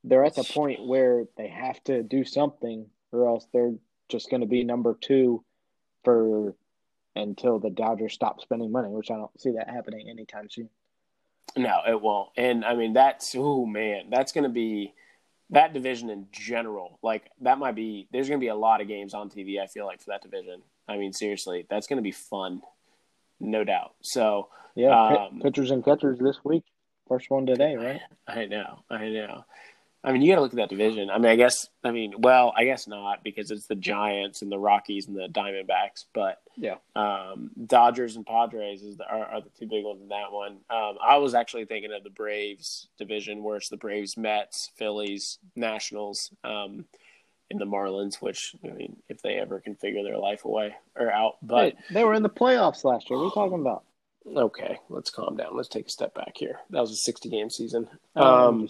[0.03, 3.75] they're at the point where they have to do something, or else they're
[4.09, 5.43] just going to be number two
[6.03, 6.53] for
[7.19, 10.69] until the Dodgers stop spending money, which I don't see that happening anytime soon.
[11.57, 12.29] No, it won't.
[12.37, 14.93] And I mean, that's oh man, that's going to be
[15.51, 18.87] that division in general, like that might be there's going to be a lot of
[18.87, 19.59] games on TV.
[19.59, 20.61] I feel like for that division.
[20.87, 22.61] I mean, seriously, that's going to be fun,
[23.39, 23.95] no doubt.
[24.01, 26.63] So yeah, um, pitchers and catchers this week.
[27.07, 28.01] First one today, right?
[28.27, 29.43] I know, I know.
[30.03, 31.09] I mean, you got to look at that division.
[31.09, 34.49] I mean, I guess, I mean, well, I guess not because it's the Giants and
[34.49, 36.05] the Rockies and the Diamondbacks.
[36.13, 40.07] But yeah, um, Dodgers and Padres is the, are, are, the two big ones in
[40.09, 40.59] that one.
[40.69, 45.37] Um, I was actually thinking of the Braves division, where it's the Braves, Mets, Phillies,
[45.55, 46.31] Nationals.
[46.43, 46.85] Um,
[47.51, 51.11] in the Marlins, which I mean, if they ever can figure their life away or
[51.11, 53.17] out, but Hey, they were in the playoffs last year.
[53.17, 53.83] What are you talking about?
[54.37, 55.55] okay, let's calm down.
[55.55, 56.59] Let's take a step back here.
[56.69, 57.87] That was a 60 game season.
[58.15, 58.69] I'm Um.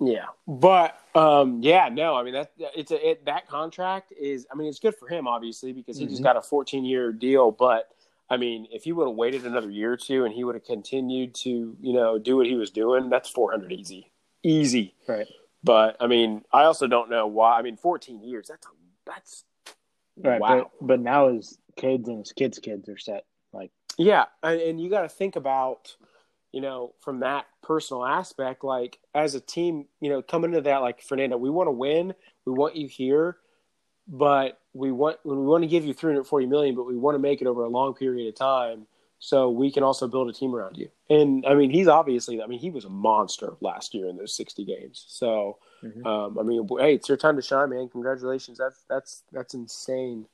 [0.00, 4.46] Yeah, but um, yeah, no, I mean that it's a it, that contract is.
[4.52, 6.24] I mean, it's good for him obviously because he just Mhm.
[6.24, 7.88] got a 14 year deal, but.
[8.28, 10.64] I mean, if he would have waited another year or two and he would have
[10.64, 14.10] continued to, you know, do what he was doing, that's 400 easy.
[14.42, 14.96] Easy.
[15.06, 15.28] Right.
[15.62, 17.56] But I mean, I also don't know why.
[17.56, 18.48] I mean, 14 years.
[18.48, 18.66] That's
[19.06, 19.44] that's
[20.16, 20.40] Right.
[20.40, 20.72] wow.
[20.80, 23.26] But, but now his kids and his kids' kids are set.
[23.52, 25.94] Like, Yeah, and, and you got to think about,
[26.56, 30.78] you know, from that personal aspect, like as a team, you know, coming to that,
[30.78, 32.14] like Fernando, we want to win,
[32.46, 33.36] we want you here,
[34.08, 37.42] but we want we want to give you 340 million, but we want to make
[37.42, 38.86] it over a long period of time,
[39.18, 40.88] so we can also build a team around you.
[41.10, 44.34] And I mean, he's obviously, I mean, he was a monster last year in those
[44.34, 45.04] 60 games.
[45.08, 46.06] So, Mhm.
[46.06, 47.90] um, I mean, hey, it's your time to shine, man.
[47.90, 48.56] Congratulations.
[48.56, 50.26] That's that's that's insane.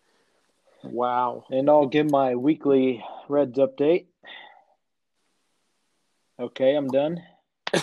[0.84, 1.46] Wow.
[1.50, 4.06] and I'll give my weekly Reds update.
[6.42, 7.22] Okay, I'm done.
[7.74, 7.80] I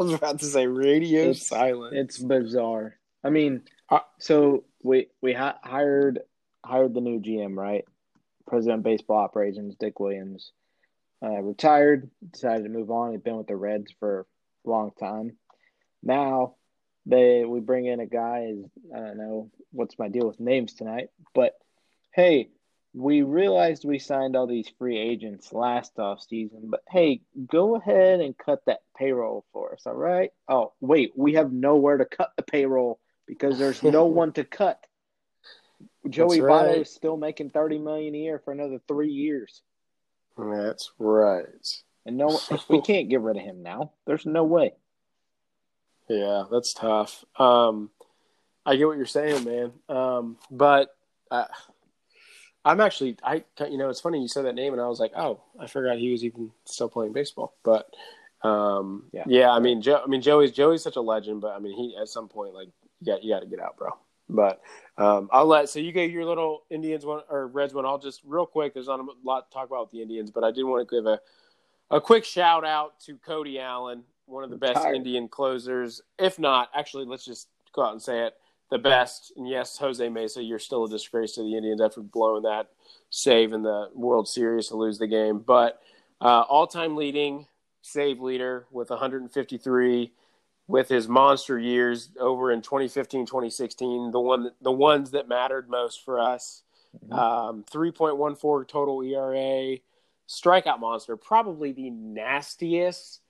[0.00, 1.94] was about to say radio It's- silence.
[1.96, 2.96] It's bizarre.
[3.24, 6.20] I mean, Uh, so we we ha- hired
[6.64, 7.84] hired the new GM, right?
[8.48, 10.50] President of Baseball Operations, Dick Williams,
[11.22, 13.12] uh, retired, decided to move on.
[13.12, 14.26] He'd been with the Reds for
[14.66, 15.36] a long time.
[16.02, 16.56] Now
[17.06, 18.54] they we bring in a guy.
[18.94, 21.56] I don't know what's my deal with names tonight, but
[22.12, 22.50] hey,
[22.96, 28.20] we realized we signed all these free agents last off season, but hey, go ahead
[28.20, 30.30] and cut that payroll for us, all right?
[30.48, 34.82] Oh, wait, we have nowhere to cut the payroll because there's no one to cut.
[36.08, 36.80] Joey That's Votto right.
[36.80, 39.60] is still making thirty million a year for another three years,
[40.38, 41.44] That's right.
[42.06, 42.40] and no,
[42.70, 43.92] we can't get rid of him now.
[44.06, 44.72] There's no way.
[46.08, 47.26] Yeah, that's tough.
[47.38, 47.90] Um,
[48.64, 49.72] I get what you're saying, man.
[49.94, 50.96] Um, but
[51.30, 51.44] uh,
[52.66, 55.12] I'm actually, I, you know, it's funny you said that name, and I was like,
[55.16, 57.54] oh, I forgot he was even still playing baseball.
[57.62, 57.88] But
[58.42, 59.22] um, Yeah.
[59.26, 61.96] yeah, I mean, Joe, I mean, Joey's Joey's such a legend, but I mean, he
[61.96, 62.68] at some point, like,
[63.00, 63.90] you got you got to get out, bro.
[64.28, 64.60] But
[64.98, 67.86] um, I'll let so you gave your little Indians one or Reds one.
[67.86, 68.74] I'll just real quick.
[68.74, 70.92] There's not a lot to talk about with the Indians, but I did want to
[70.92, 71.20] give a
[71.90, 74.96] a quick shout out to Cody Allen, one of the best Retired.
[74.96, 76.02] Indian closers.
[76.18, 78.34] If not, actually, let's just go out and say it.
[78.70, 82.42] The best, and yes, Jose Mesa, you're still a disgrace to the Indians after blowing
[82.42, 82.70] that
[83.10, 85.38] save in the World Series to lose the game.
[85.38, 85.80] But
[86.20, 87.46] uh, all-time leading
[87.82, 90.12] save leader with 153,
[90.66, 96.04] with his monster years over in 2015, 2016, the one, the ones that mattered most
[96.04, 96.62] for us.
[97.12, 99.78] Um, 3.14 total ERA,
[100.28, 103.20] strikeout monster, probably the nastiest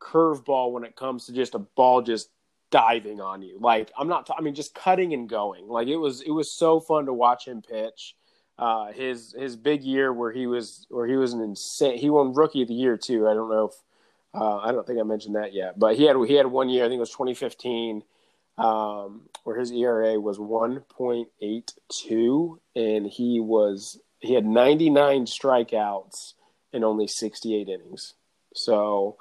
[0.00, 2.30] curveball when it comes to just a ball just
[2.74, 3.56] diving on you.
[3.60, 5.68] Like I'm not, I mean, just cutting and going.
[5.68, 8.16] Like it was, it was so fun to watch him pitch.
[8.58, 11.98] Uh, his his big year where he was where he was an insane.
[11.98, 13.28] He won Rookie of the Year too.
[13.28, 13.74] I don't know if
[14.32, 16.84] uh, I don't think I mentioned that yet, but he had he had one year.
[16.84, 18.02] I think it was 2015
[18.58, 26.34] um, where his ERA was 1.82, and he was he had 99 strikeouts
[26.72, 28.14] in only 68 innings.
[28.54, 29.18] So,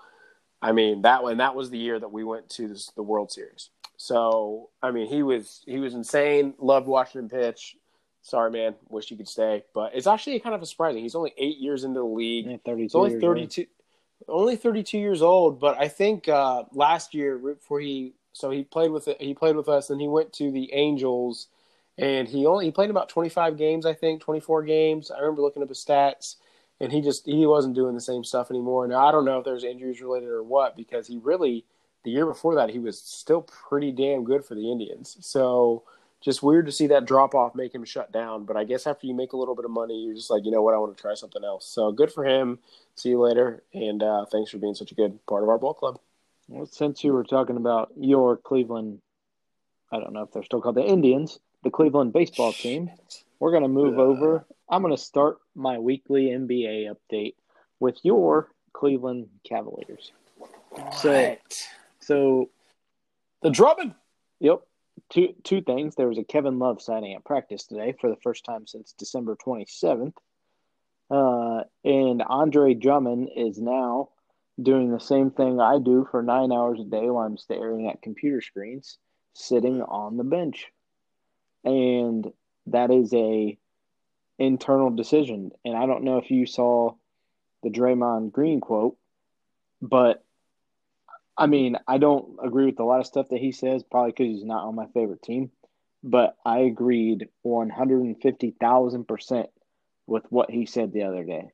[0.64, 3.32] I mean that one that was the year that we went to this, the World
[3.32, 3.70] Series.
[3.98, 6.54] So, I mean he was he was insane.
[6.60, 7.76] Loved watching him pitch.
[8.22, 8.76] Sorry, man.
[8.90, 11.04] Wish you could stay, but it's actually kind of surprising.
[11.04, 12.46] He's only eight years into the league.
[12.46, 13.66] Yeah, 32 He's only 32,
[14.30, 15.60] only 32 years old.
[15.60, 19.70] But I think uh, last year before he so he played with he played with
[19.70, 21.48] us, and he went to the Angels,
[21.98, 25.12] and he only he played about 25 games, I think 24 games.
[25.12, 26.38] I remember looking up his stats,
[26.80, 28.88] and he just he wasn't doing the same stuff anymore.
[28.88, 31.66] Now I don't know if there's injuries related or what because he really
[32.04, 35.18] the year before that he was still pretty damn good for the Indians.
[35.22, 35.84] So
[36.22, 38.46] just weird to see that drop off make him shut down.
[38.46, 40.52] But I guess after you make a little bit of money, you're just like, you
[40.52, 41.66] know what, I want to try something else.
[41.66, 42.60] So good for him.
[42.96, 45.74] See you later, and uh, thanks for being such a good part of our ball
[45.74, 46.00] club.
[46.48, 49.00] Well, since you were talking about your Cleveland,
[49.92, 52.92] I don't know if they're still called the Indians, the Cleveland baseball team,
[53.40, 54.04] we're going to move Uh.
[54.04, 54.46] over.
[54.74, 57.36] I'm going to start my weekly NBA update
[57.80, 60.12] with your Cleveland Cavaliers.
[60.98, 61.36] So-
[62.00, 62.50] So,
[63.44, 63.94] the Drummond.
[64.40, 64.62] yep,
[65.10, 65.94] two two things.
[65.96, 69.36] There was a Kevin Love signing at practice today for the first time since December
[69.46, 70.18] 27th.
[71.12, 74.10] Uh, and Andre Drummond is now
[74.60, 78.02] doing the same thing I do for nine hours a day while I'm staring at
[78.02, 78.98] computer screens,
[79.34, 80.66] sitting on the bench.
[81.64, 82.34] And
[82.68, 83.58] that is a
[84.38, 85.52] internal decision.
[85.64, 86.94] And I don't know if you saw
[87.62, 88.98] the Draymond Green quote,
[89.82, 90.24] but
[91.38, 94.28] I mean, I don't agree with a lot of stuff that he says, probably because
[94.28, 95.52] he's not on my favorite team.
[96.04, 99.48] But I agreed 150,000%
[100.06, 101.52] with what he said the other day.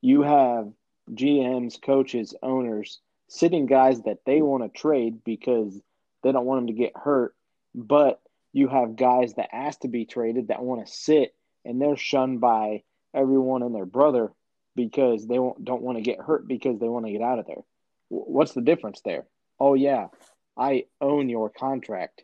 [0.00, 0.72] You have
[1.12, 5.80] GMs, coaches, owners sitting guys that they want to trade because
[6.22, 7.34] they don't want them to get hurt,
[7.74, 8.20] but
[8.52, 11.34] you have guys that ask to be traded that want to sit
[11.64, 12.82] and they're shunned by
[13.14, 14.32] everyone and their brother
[14.76, 17.62] because they don't want to get hurt because they want to get out of there.
[18.08, 19.26] What's the difference there?
[19.58, 20.08] Oh yeah,
[20.56, 22.22] I own your contract.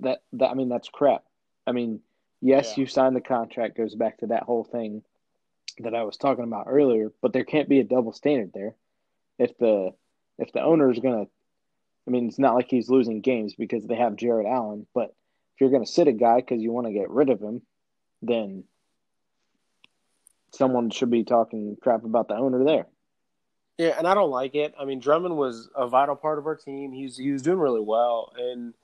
[0.00, 1.24] That that I mean that's crap.
[1.66, 2.00] I mean,
[2.40, 2.82] yes, yeah.
[2.82, 5.02] you signed the contract goes back to that whole thing
[5.78, 8.74] that I was talking about earlier, but there can't be a double standard there.
[9.38, 9.92] If the
[10.38, 11.30] if the owner is going to
[12.06, 15.14] I mean, it's not like he's losing games because they have Jarrett Allen, but
[15.54, 17.62] if you're going to sit a guy because you want to get rid of him,
[18.22, 18.64] then
[20.52, 22.86] someone should be talking crap about the owner there.
[23.78, 24.74] Yeah, and I don't like it.
[24.78, 26.92] I mean, Drummond was a vital part of our team.
[26.92, 28.74] He's he was doing really well, and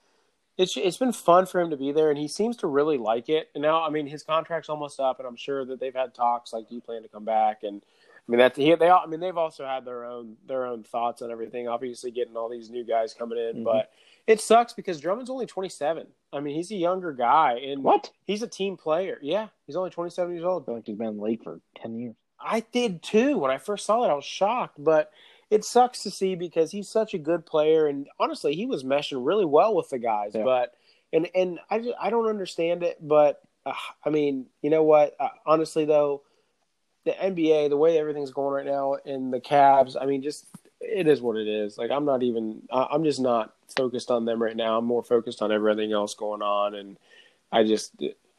[0.56, 3.28] it's it's been fun for him to be there, and he seems to really like
[3.28, 3.50] it.
[3.54, 6.52] And now, I mean, his contract's almost up, and I'm sure that they've had talks
[6.52, 7.62] like, do you plan to come back?
[7.62, 7.82] And
[8.26, 10.82] I mean, that he, they all, I mean, they've also had their own their own
[10.82, 11.68] thoughts on everything.
[11.68, 13.64] Obviously, getting all these new guys coming in, mm-hmm.
[13.64, 13.92] but
[14.26, 16.06] it sucks because Drummond's only 27.
[16.32, 18.10] I mean, he's a younger guy, and what?
[18.24, 19.18] He's a team player.
[19.22, 20.62] Yeah, he's only 27 years old.
[20.62, 22.14] I feel like he's been in the league for 10 years.
[22.40, 23.38] I did too.
[23.38, 25.10] When I first saw it, I was shocked, but
[25.50, 29.24] it sucks to see because he's such a good player, and honestly, he was meshing
[29.24, 30.32] really well with the guys.
[30.34, 30.42] Yeah.
[30.42, 30.74] But
[31.12, 33.72] and and I just, I don't understand it, but uh,
[34.04, 35.14] I mean, you know what?
[35.20, 36.22] Uh, honestly, though,
[37.04, 40.44] the NBA, the way everything's going right now, in the Cavs, I mean, just
[40.86, 41.78] it is what it is.
[41.78, 44.78] Like I'm not even I'm just not focused on them right now.
[44.78, 46.98] I'm more focused on everything else going on, and
[47.52, 47.92] I just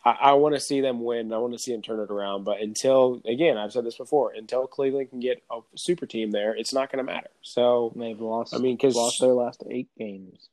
[0.05, 1.33] I, I want to see them win.
[1.33, 2.45] I want to see them turn it around.
[2.45, 6.55] But until again, I've said this before, until Cleveland can get a super team there,
[6.55, 7.29] it's not going to matter.
[7.41, 8.55] So they've lost.
[8.55, 10.49] I mean, because lost their last eight games.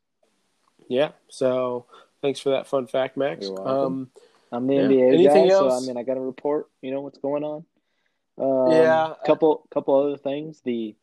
[0.89, 1.13] Yeah.
[1.29, 1.87] So
[2.21, 3.47] thanks for that fun fact, Max.
[3.47, 4.11] Um,
[4.51, 4.83] I'm the yeah.
[4.83, 5.79] NBA Anything guy, else?
[5.79, 6.69] so I mean, I got to report.
[6.83, 7.65] You know what's going on.
[8.39, 9.15] Um, yeah.
[9.25, 10.61] Couple couple other things.
[10.65, 10.97] The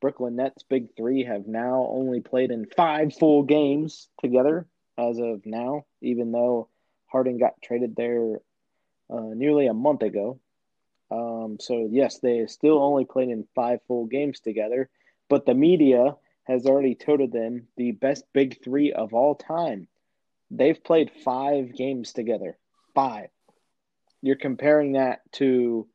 [0.00, 5.44] Brooklyn Nets Big Three have now only played in five full games together as of
[5.44, 6.68] now, even though
[7.06, 8.40] Harden got traded there
[9.10, 10.40] uh, nearly a month ago.
[11.10, 14.88] Um, so, yes, they still only played in five full games together,
[15.28, 19.88] but the media has already touted them the best Big Three of all time.
[20.50, 22.56] They've played five games together.
[22.94, 23.28] Five.
[24.22, 25.86] You're comparing that to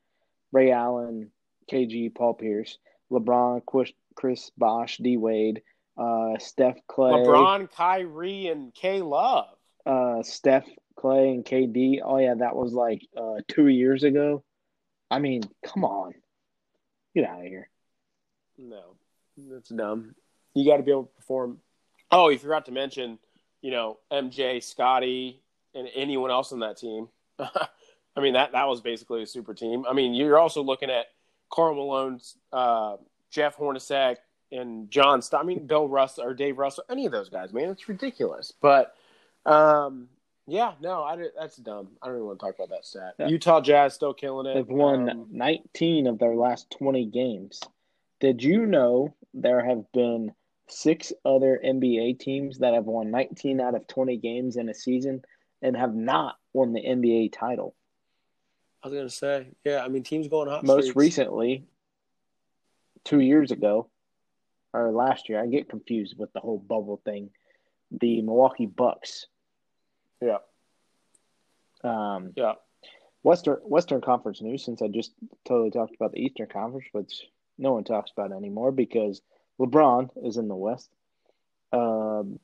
[0.51, 1.32] Ray Allen,
[1.72, 2.78] KG, Paul Pierce
[3.12, 3.62] LeBron,
[4.16, 5.62] Chris Bosh, D Wade,
[5.97, 9.47] uh, Steph Clay, LeBron, Kyrie, and K Love.
[9.86, 11.99] Uh, Steph Clay and KD.
[12.03, 14.43] Oh yeah, that was like uh, two years ago.
[15.12, 16.14] I mean, come on,
[17.14, 17.70] get out of here.
[18.58, 18.95] No,
[19.38, 20.16] that's dumb.
[20.53, 21.60] You got to be able to perform.
[22.12, 23.20] Oh, you forgot to mention,
[23.62, 25.41] you know, MJ, Scotty,
[25.74, 27.10] and anyone else on that team.
[27.39, 29.86] I mean, that that was basically a super team.
[29.88, 31.08] I mean, you're also looking at
[31.56, 32.97] Karl Malone's, uh,
[33.32, 34.18] Jeff Hornacek,
[34.51, 35.22] and John.
[35.22, 38.51] St- I mean, Bill Russell or Dave Russell, any of those guys, man, it's ridiculous.
[38.62, 38.93] But
[39.45, 40.10] um,
[40.47, 41.89] yeah, no, I, that's dumb.
[42.01, 43.16] I don't even want to talk about that stat.
[43.18, 43.28] Yeah.
[43.28, 44.56] Utah Jazz still killing it.
[44.56, 47.62] They've won um, 19 of their last 20 games.
[48.20, 50.34] Did you know there have been
[50.68, 55.24] six other NBA teams that have won 19 out of 20 games in a season
[55.62, 57.76] and have not won the NBA title?
[58.86, 59.84] I was gonna say, yeah.
[59.84, 60.64] I mean, teams going hot.
[60.64, 60.96] Most streaks.
[60.96, 61.66] recently,
[63.04, 63.90] two years ago,
[64.74, 67.32] or last year, I get confused with the whole bubble thing.
[67.90, 69.26] The Milwaukee Bucks.
[70.22, 70.38] Yeah.
[71.84, 72.54] Um, yeah.
[73.24, 74.64] Western Western Conference news.
[74.64, 75.14] Since I just
[75.46, 77.24] totally talked about the Eastern Conference, which
[77.58, 79.20] no one talks about anymore because
[79.60, 80.92] LeBron is in the West.
[81.74, 82.40] Um,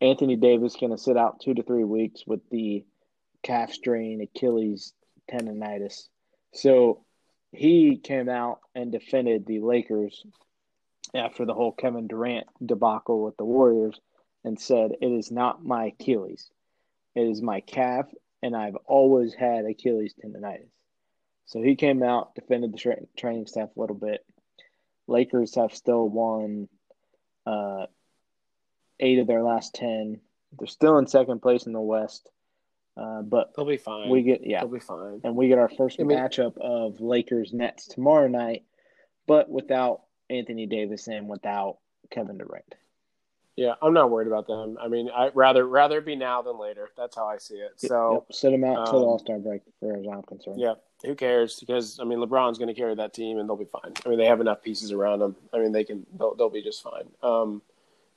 [0.00, 2.84] Anthony Davis going to sit out two to three weeks with the
[3.44, 4.92] calf strain, Achilles
[5.30, 6.08] tendonitis.
[6.52, 7.04] So
[7.52, 10.24] he came out and defended the Lakers
[11.14, 14.00] after the whole Kevin Durant debacle with the Warriors
[14.44, 16.50] and said, It is not my Achilles.
[17.14, 18.06] It is my calf,
[18.42, 20.68] and I've always had Achilles tendonitis.
[21.46, 24.24] So he came out, defended the tra- training staff a little bit.
[25.06, 26.68] Lakers have still won
[27.46, 27.86] uh,
[28.98, 30.20] eight of their last 10.
[30.58, 32.28] They're still in second place in the West.
[32.96, 34.08] Uh, but they'll be fine.
[34.08, 37.00] We get yeah, they'll be fine, and we get our first I mean, matchup of
[37.00, 38.62] Lakers Nets tomorrow night,
[39.26, 41.78] but without Anthony Davis and without
[42.10, 42.74] Kevin Durant.
[43.56, 44.78] Yeah, I'm not worried about them.
[44.80, 46.90] I mean, I rather rather be now than later.
[46.96, 47.72] That's how I see it.
[47.76, 48.36] So yep.
[48.36, 50.60] sit them out until um, the All Star break, as far as I'm concerned.
[50.60, 50.74] Yeah,
[51.04, 51.60] who cares?
[51.60, 53.92] Because I mean, LeBron's going to carry that team, and they'll be fine.
[54.04, 55.36] I mean, they have enough pieces around them.
[55.52, 57.08] I mean, they can they'll, they'll be just fine.
[57.22, 57.62] Um,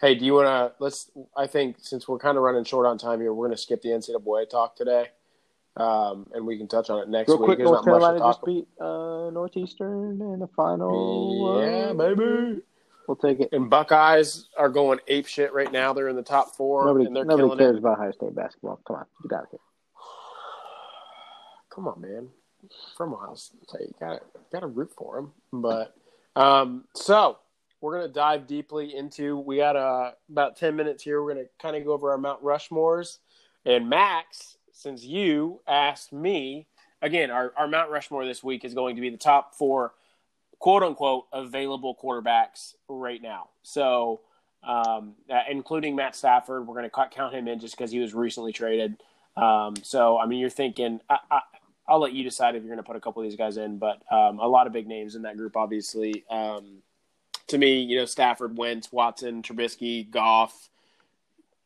[0.02, 1.12] hey, do you want to let's?
[1.36, 3.82] I think since we're kind of running short on time here, we're going to skip
[3.82, 5.08] the NCAA talk today,
[5.76, 7.46] um, and we can touch on it next Real week.
[7.46, 11.62] quick, There's North Carolina just beat uh, Northeastern in the final.
[11.62, 12.62] Yeah, uh, baby.
[13.08, 13.50] We'll take it.
[13.54, 15.94] And Buckeyes are going ape shit right now.
[15.94, 17.80] They're in the top four, Nobody, and they're nobody cares it.
[17.80, 18.82] about Ohio State basketball.
[18.86, 19.50] Come on, you got it.
[19.52, 19.60] here.
[21.74, 22.28] Come on, man.
[22.98, 24.22] From Ohio State, you got to
[24.52, 25.32] got to root for them.
[25.54, 25.96] But
[26.36, 27.38] um, so
[27.82, 29.38] we're gonna dive deeply into.
[29.38, 31.22] We got uh, about ten minutes here.
[31.22, 33.20] We're gonna kind of go over our Mount Rushmores.
[33.66, 36.68] And Max, since you asked me
[37.02, 39.94] again, our, our Mount Rushmore this week is going to be the top four
[40.60, 43.50] quote unquote available quarterbacks right now.
[43.64, 44.22] So,
[44.64, 48.14] um, uh, including Matt Stafford, we're going to count him in just because he was
[48.14, 48.98] recently traded.
[49.36, 51.40] Um, so, I mean, you're thinking, I, I,
[51.88, 53.78] I'll let you decide if you're going to put a couple of these guys in,
[53.78, 56.26] but um, a lot of big names in that group, obviously.
[56.30, 56.82] Um,
[57.48, 60.70] to me, you know, Stafford, Wentz, Watson, Trubisky, Goff.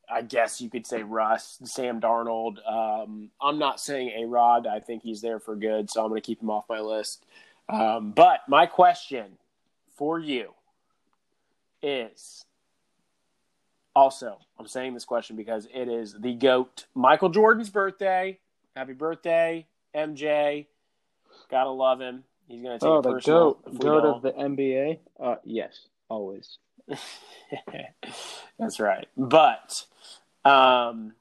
[0.10, 2.58] I guess you could say Russ, Sam Darnold.
[2.70, 4.68] Um, I'm not saying A Rod.
[4.68, 7.26] I think he's there for good, so I'm going to keep him off my list.
[7.70, 9.38] Um, but my question
[9.96, 10.54] for you
[11.82, 12.44] is
[13.96, 18.38] also, I'm saying this question because it is the GOAT, Michael Jordan's birthday.
[18.76, 19.66] Happy birthday,
[19.96, 20.68] MJ.
[21.50, 22.24] Gotta love him.
[22.52, 23.54] He's going to take Oh, the personal.
[23.54, 25.00] goat, goat of the NBA.
[25.20, 26.58] Uh, yes, always.
[28.60, 29.08] That's right.
[29.16, 29.86] But
[30.44, 31.14] um,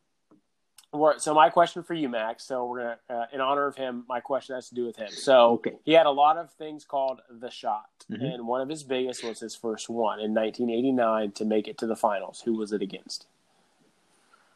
[1.18, 2.44] so my question for you, Max.
[2.44, 5.10] So we're gonna, uh, in honor of him, my question has to do with him.
[5.10, 5.76] So Okay.
[5.84, 8.34] he had a lot of things called the shot, Mhm.
[8.34, 11.86] and one of his biggest was his first one in 1989 to make it to
[11.86, 12.40] the finals.
[12.44, 13.26] Who was it against?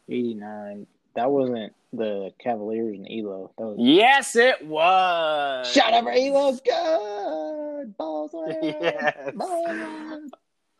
[0.09, 0.87] 89.
[1.15, 3.51] That wasn't the Cavaliers and Ehlo.
[3.57, 5.71] That was Yes, it was.
[5.73, 7.97] Shut up, Ehlo's good.
[7.97, 8.33] Balls.
[8.62, 9.31] Yes.
[9.35, 10.31] Balls.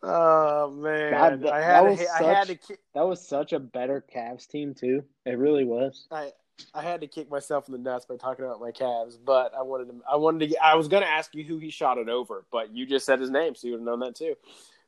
[0.07, 3.25] Oh man, God, that- I that had was to, I had to ki- That was
[3.27, 5.03] such a better Cavs team too.
[5.25, 6.05] It really was.
[6.11, 6.31] I
[6.75, 9.61] I had to kick myself in the nuts by talking about my Cavs, but I
[9.63, 9.95] wanted to.
[10.09, 10.63] I wanted to.
[10.63, 13.19] I was going to ask you who he shot it over, but you just said
[13.19, 14.35] his name, so you would have known that too.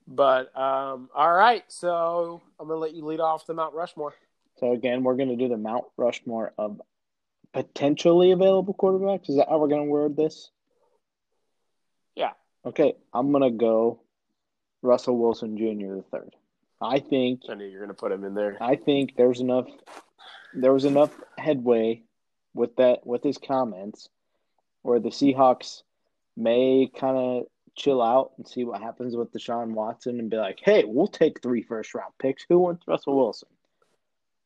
[0.08, 4.14] But um, all right, so I'm going to let you lead off the Mount Rushmore.
[4.60, 6.82] So again, we're going to do the Mount Rushmore of
[7.54, 9.30] potentially available quarterbacks.
[9.30, 10.50] Is that how we're going to word this?
[12.16, 12.32] Yeah.
[12.66, 14.02] Okay, I'm going to go
[14.82, 15.96] Russell Wilson Jr.
[15.96, 16.36] the third.
[16.82, 18.58] I think I knew you were going to put him in there.
[18.62, 19.68] I think there's enough
[20.54, 22.04] there was enough headway
[22.54, 24.10] with that with his comments
[24.82, 25.84] where the Seahawks
[26.36, 27.44] may kind of
[27.76, 31.42] chill out and see what happens with Deshaun Watson and be like, "Hey, we'll take
[31.42, 32.46] three first round picks.
[32.48, 33.50] Who wants Russell Wilson?"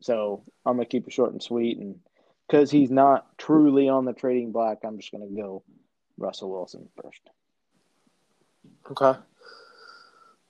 [0.02, 1.99] So I'm gonna keep it short and sweet, and
[2.47, 5.64] because he's not truly on the trading block, I'm just gonna go
[6.18, 7.22] Russell Wilson first.
[8.91, 9.20] Okay.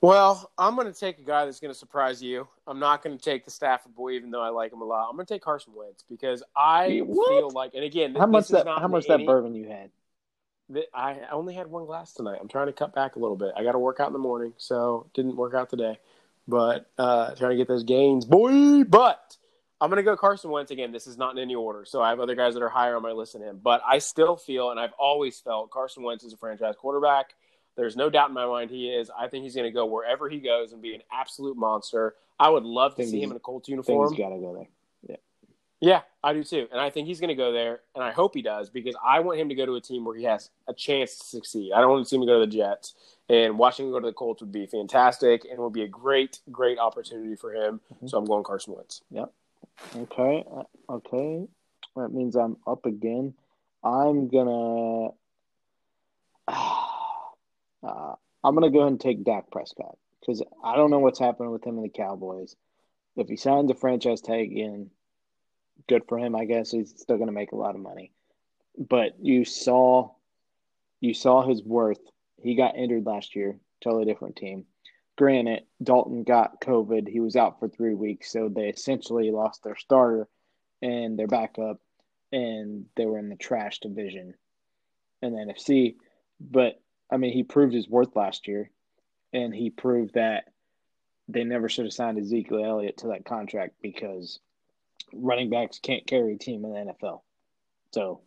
[0.02, 2.48] Well, I'm going to take a guy that's going to surprise you.
[2.66, 5.08] I'm not going to take the Stafford boy, even though I like him a lot.
[5.08, 7.30] I'm going to take Carson Wentz because I What?
[7.30, 8.66] feel like, and again, How much that?
[8.66, 9.92] not How much any- that bourbon you had?
[10.74, 12.40] Th- I only had one glass tonight.
[12.42, 13.52] I'm trying to cut back a little bit.
[13.56, 16.00] I got to work out in the morning, so didn't work out today.
[16.48, 18.84] But uh, trying to get those gains, boy.
[18.86, 19.38] But
[19.82, 20.92] I'm going to go Carson Wentz again.
[20.92, 23.02] This is not in any order, so I have other guys that are higher on
[23.02, 23.60] my list than him.
[23.62, 27.34] But I still feel, and I've always felt, Carson Wentz is a franchise quarterback.
[27.76, 29.10] There's no doubt in my mind he is.
[29.18, 32.14] I think he's going to go wherever he goes and be an absolute monster.
[32.40, 34.10] I would love to see him in a Colts uniform.
[34.14, 34.68] he's got to go there.
[35.10, 35.16] Yeah,
[35.80, 36.68] yeah, I do too.
[36.72, 39.20] And I think he's going to go there, and I hope he does because I
[39.22, 41.72] want him to go to a team where he has a chance to succeed.
[41.74, 42.94] I don't want to see him go to the Jets.
[43.30, 46.40] And watching him go to the Colts would be fantastic and would be a great,
[46.52, 47.80] great opportunity for him.
[48.04, 48.10] Mhm.
[48.10, 49.02] So I'm going Carson Wentz.
[49.96, 51.46] Okay, uh, okay.
[51.96, 53.34] That means I'm up again.
[53.84, 55.10] I'm gonna.
[57.84, 58.14] Uh,
[58.44, 61.66] I'm gonna go ahead and take Dak Prescott because I don't know what's happening with
[61.66, 62.56] him and the Cowboys.
[63.16, 64.92] If he signs a franchise tag again,
[65.90, 66.36] good for him.
[66.36, 68.12] I guess he's still gonna make a lot of money.
[68.78, 70.12] But you saw,
[71.00, 72.00] you saw his worth.
[72.44, 73.58] He got injured last year.
[73.84, 74.66] Totally different team.
[75.22, 77.08] Granted, Dalton got COVID.
[77.08, 80.28] He was out for three weeks, so they essentially lost their starter
[80.82, 81.80] and their backup,
[82.32, 84.34] and they were in the trash division
[85.22, 85.98] in the NFC.
[86.40, 88.72] But I mean, he proved his worth last year,
[89.32, 90.46] and he proved that
[91.28, 94.40] they never should have signed Ezekiel Elliott to that contract because
[95.14, 97.22] running backs can't carry a team in the NFL.
[97.94, 98.22] So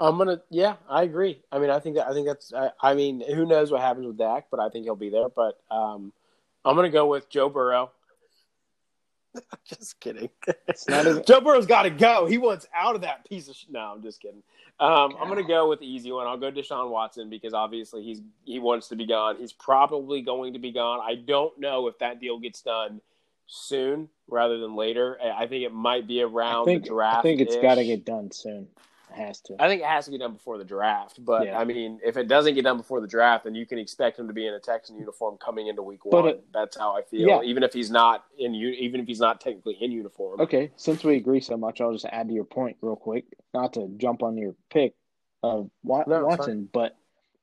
[0.00, 1.40] I'm gonna, yeah, I agree.
[1.52, 2.52] I mean, I think that I think that's.
[2.52, 5.28] I, I mean, who knows what happens with Dak, but I think he'll be there.
[5.28, 6.12] But um,
[6.64, 7.90] I'm gonna go with Joe Burrow.
[9.64, 10.30] just kidding.
[10.68, 12.26] It's not even- Joe Burrow's got to go.
[12.26, 13.56] He wants out of that piece of.
[13.56, 14.42] Sh- no, I'm just kidding.
[14.80, 16.26] Um, I'm going to go with the easy one.
[16.26, 19.36] I'll go Deshaun Watson because obviously he's he wants to be gone.
[19.36, 21.00] He's probably going to be gone.
[21.00, 23.00] I don't know if that deal gets done
[23.46, 25.16] soon rather than later.
[25.22, 27.18] I I think it might be around I think the draft.
[27.18, 28.66] I think it's got to get done soon.
[29.14, 29.54] Has to.
[29.60, 31.24] I think it has to get done before the draft.
[31.24, 31.58] But Yeah.
[31.58, 34.26] I mean, if it doesn't get done before the draft, then you can expect him
[34.26, 36.28] to be in a Texan uniform coming into Week One.
[36.28, 37.28] it- That's how I feel.
[37.28, 37.42] Yeah.
[37.42, 40.40] Even if he's not in, even if he's not technically in uniform.
[40.40, 43.24] Okay, since we agree so much, I'll just add to your point real quick.
[43.52, 44.94] Not to jump on your pick
[45.42, 46.96] of Wa- No, Watson, but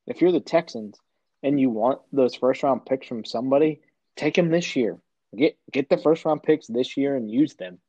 [0.08, 1.00] if you're the Texans
[1.44, 3.80] and you want those first round picks from somebody,
[4.18, 5.00] take them this year.
[5.36, 7.80] Get get the first round picks this year and use them.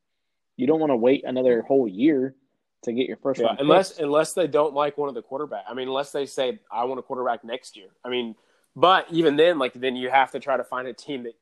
[0.57, 2.37] You don't want to wait another whole year
[2.83, 4.01] to get your first Yeah, round unless picks.
[4.01, 5.64] unless they don't like one of the quarterback.
[5.68, 7.89] I mean, unless they say I want a quarterback next year.
[8.05, 8.35] I mean,
[8.76, 11.35] but even then, like then you have to try to find a team that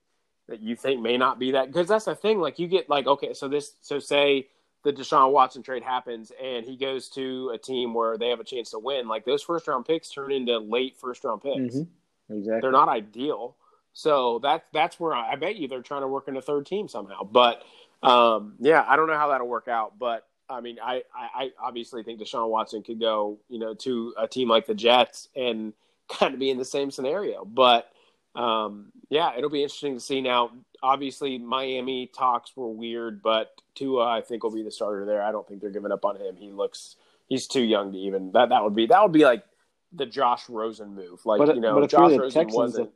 [0.49, 2.41] that you think may not be that because that's the thing.
[2.41, 4.49] Like you get like okay, so this so say
[4.83, 8.45] the Deshaun Watson trade happens and he goes to a team where they have a
[8.45, 9.07] chance to win.
[9.09, 11.77] Like those first round picks turn into late first round picks.
[11.77, 11.87] Mhm.
[12.31, 12.61] Exactly.
[12.61, 13.57] They're not ideal.
[13.93, 16.65] So that's that's where I, I bet you they're trying to work in a third
[16.67, 17.25] team somehow.
[17.25, 17.63] But
[18.03, 19.99] um, yeah, I don't know how that'll work out.
[19.99, 24.15] But I mean, I, I, I obviously think Deshaun Watson could go, you know, to
[24.19, 25.73] a team like the Jets and
[26.09, 27.45] kind of be in the same scenario.
[27.45, 27.91] But
[28.35, 30.21] um, yeah, it'll be interesting to see.
[30.21, 30.51] Now,
[30.83, 35.23] obviously, Miami talks were weird, but Tua, I think, will be the starter there.
[35.23, 36.37] I don't think they're giving up on him.
[36.37, 36.97] He looks
[37.29, 38.51] he's too young to even that.
[38.51, 39.45] That would be that would be like
[39.93, 41.25] the Josh Rosen move.
[41.25, 42.91] Like But- you know, but Josh Rosen Texans, wasn't.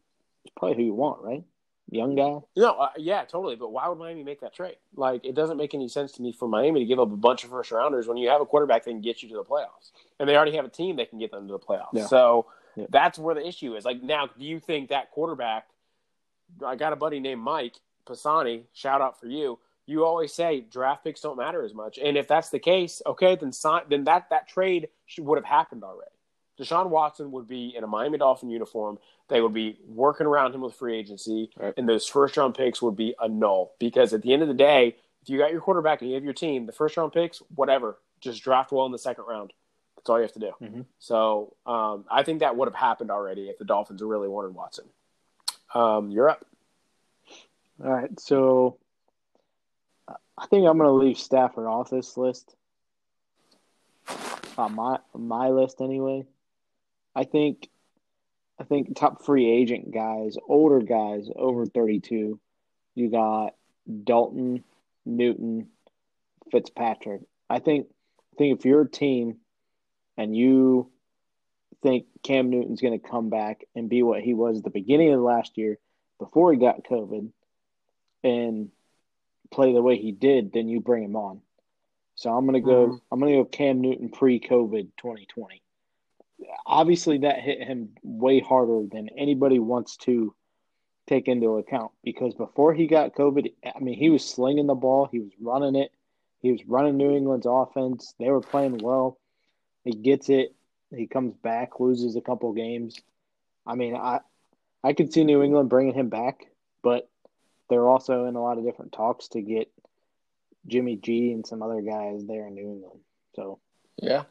[0.45, 1.45] It's probably who you want, right?
[1.91, 2.39] Young guy.
[2.57, 3.57] No, uh, yeah, totally.
[3.57, 4.77] But why would Miami make that trade?
[4.97, 7.45] Like, it doesn't make any sense to me for Miami to give up a bunch
[7.45, 9.93] of first rounders when you have a quarterback that can get you to the playoffs,
[10.19, 11.93] and they already have a team that can get them to the playoffs.
[11.93, 12.07] Yeah.
[12.07, 12.87] So Yeah.
[12.89, 13.85] that's where the issue is.
[13.85, 15.69] Like, now, do you think that quarterback?
[16.65, 17.75] I got a buddy named Mike
[18.07, 18.65] Pisani.
[18.73, 19.59] Shout out for you.
[19.87, 23.37] You always say draft picks don't matter as much, and if that's the case, okay,
[23.37, 26.11] then sign, then that that trade should, would have happened already.
[26.59, 28.99] Deshaun Watson would be in a Miami Dolphin uniform.
[29.29, 31.75] They would be working around him with free agency, Right.
[31.77, 33.73] and those first round picks would be a null.
[33.79, 36.25] Because at the end of the day, if you got your quarterback and you have
[36.25, 39.53] your team, the first round picks, whatever, just draft well in the second round.
[39.97, 40.53] That's all you have to do.
[40.61, 40.85] Mhm.
[40.99, 44.85] So um, I think that would have happened already if the Dolphins really wanted Watson.
[45.75, 46.45] Um, you're up.
[47.83, 48.77] All right, so
[50.39, 52.55] I think I'm going to leave Stafford off this list.
[54.57, 56.25] On my my list anyway.
[57.15, 57.69] I think
[58.59, 62.39] I think top free agent guys, older guys over 32.
[62.95, 63.55] You got
[64.05, 64.63] Dalton,
[65.05, 65.69] Newton,
[66.51, 67.23] Fitzpatrick.
[67.51, 67.89] I think
[68.33, 69.39] I think if you're a team
[70.17, 70.91] and you
[71.83, 75.13] think Cam Newton's going to come back and be what he was at the beginning
[75.13, 75.79] of last year
[76.19, 77.31] before he got COVID
[78.23, 78.71] and
[79.51, 81.41] play the way he did, then you bring him on.
[82.17, 82.87] So I'm gonna go.
[82.89, 83.01] Mhm.
[83.11, 85.61] I'm gonna go Cam Newton pre-COVID 2020.
[86.67, 90.35] Obviously, that hit him way harder than anybody wants to
[91.07, 95.09] take into account because before he got COVID, I mean, he was slinging the ball,
[95.11, 95.93] he was running it,
[96.45, 98.15] he was running New England's offense.
[98.19, 99.19] They were playing well.
[99.83, 100.55] He gets it.
[100.95, 102.99] He comes back, loses a couple games.
[103.67, 104.21] I mean, I
[104.83, 106.47] I could see New England bringing him back,
[106.83, 107.09] but
[107.71, 109.73] they're also in a lot of different talks to get
[110.67, 113.01] Jimmy G and some other guys there in New England.
[113.35, 113.59] So
[113.97, 114.25] Yeah.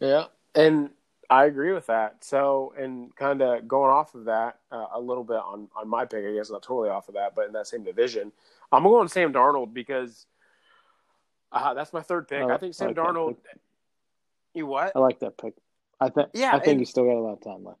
[0.00, 0.26] Yeah.
[0.54, 0.90] And
[1.30, 2.24] I agree with that.
[2.24, 6.04] So, and kind of going off of that uh, a little bit on, on my
[6.04, 8.32] pick, I guess not totally off of that, but in that same division,
[8.72, 10.26] I'm going Sam Darnold because
[11.52, 12.42] uh, that's my third pick.
[12.44, 13.36] I- I think I Sam like Darnold.
[14.54, 14.92] You what?
[14.96, 15.54] I like that pick.
[16.00, 17.80] I think Yeah, I think he's still got a lot of time left.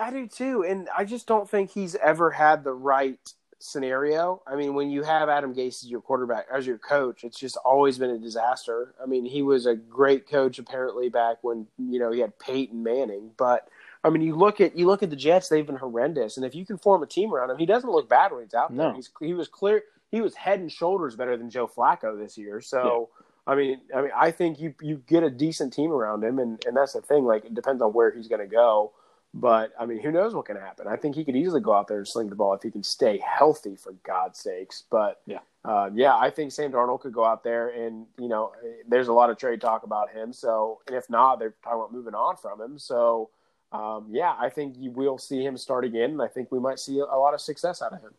[0.00, 3.18] I do too, and I just don't think he's ever had the right
[3.64, 4.42] scenario.
[4.46, 7.56] I mean, when you have Adam Gase as your quarterback, as your coach, it's just
[7.56, 8.94] always been a disaster.
[9.02, 12.82] I mean, he was a great coach apparently back when you know he had Peyton
[12.82, 13.68] Manning, but
[14.04, 16.36] I mean, you look at you look at the Jets; they've been horrendous.
[16.36, 18.54] And if you can form a team around him, he doesn't look bad when he's
[18.54, 18.90] out there.
[18.90, 18.94] No.
[18.94, 19.82] He's he was clear.
[20.10, 22.60] He was head and shoulders better than Joe Flacco this year.
[22.60, 23.08] So.
[23.46, 26.64] I mean, I mean, I think you you get a decent team around him, and,
[26.64, 27.26] and that's the thing.
[27.26, 28.92] Like, it depends on where he's going to go.
[29.36, 30.86] But I mean, who knows what can happen?
[30.86, 32.84] I think he could easily go out there and sling the ball if he can
[32.84, 34.84] stay healthy, for God's sakes.
[34.88, 35.40] But Yeah.
[35.64, 38.52] uh, yeah, I think Sam Darnold could go out there, and you know,
[38.86, 40.32] there's a lot of trade talk about him.
[40.32, 42.78] So, and if not, they're talking about moving on from him.
[42.78, 43.30] So,
[43.72, 46.78] um, yeah, I think you will see him start again, and I think we might
[46.78, 48.14] see a lot of success out of him.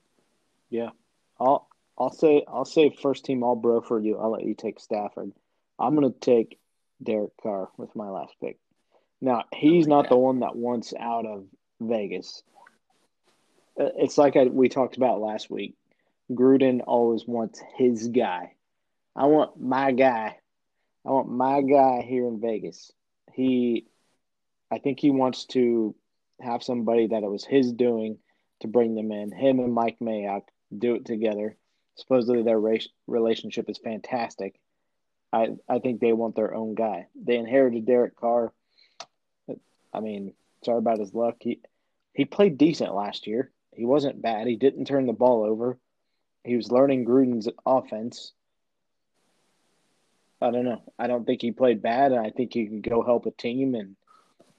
[0.69, 0.89] Yeah,
[1.39, 4.17] I'll I'll say I'll say first team All Bro for you.
[4.17, 5.31] I'll let you take Stafford.
[5.79, 6.59] I'm gonna take
[7.01, 8.59] Derek Carr with my last pick.
[9.25, 11.45] Now he's not the one that wants out of
[11.81, 12.43] Vegas.
[13.79, 15.73] Uh, It's like I, we talked about last week.
[16.31, 18.53] Gruden always wants his guy.
[19.15, 20.37] I want my guy.
[21.03, 22.91] I want my guy here in Vegas.
[23.33, 23.87] He,
[24.69, 25.95] I think he wants to
[26.39, 28.19] have somebody that it was his doing
[28.59, 29.31] to bring them in.
[29.31, 30.43] Him and Mike Mayock
[30.77, 31.57] do it together.
[31.95, 34.59] Supposedly their race, relationship is fantastic.
[35.33, 37.07] I I think they want their own guy.
[37.15, 38.53] They inherited Derek Carr.
[39.95, 40.33] I mean,
[40.63, 41.37] sorry about his luck.
[41.39, 41.59] He
[42.13, 43.51] he played decent last year.
[43.73, 44.47] He wasn't bad.
[44.47, 45.77] He didn't turn the ball over.
[46.43, 48.33] He was learning Gruden's offense.
[50.41, 50.81] I don't know.
[50.99, 52.13] I don't think he played bad.
[52.13, 53.95] I think he can go help a team, and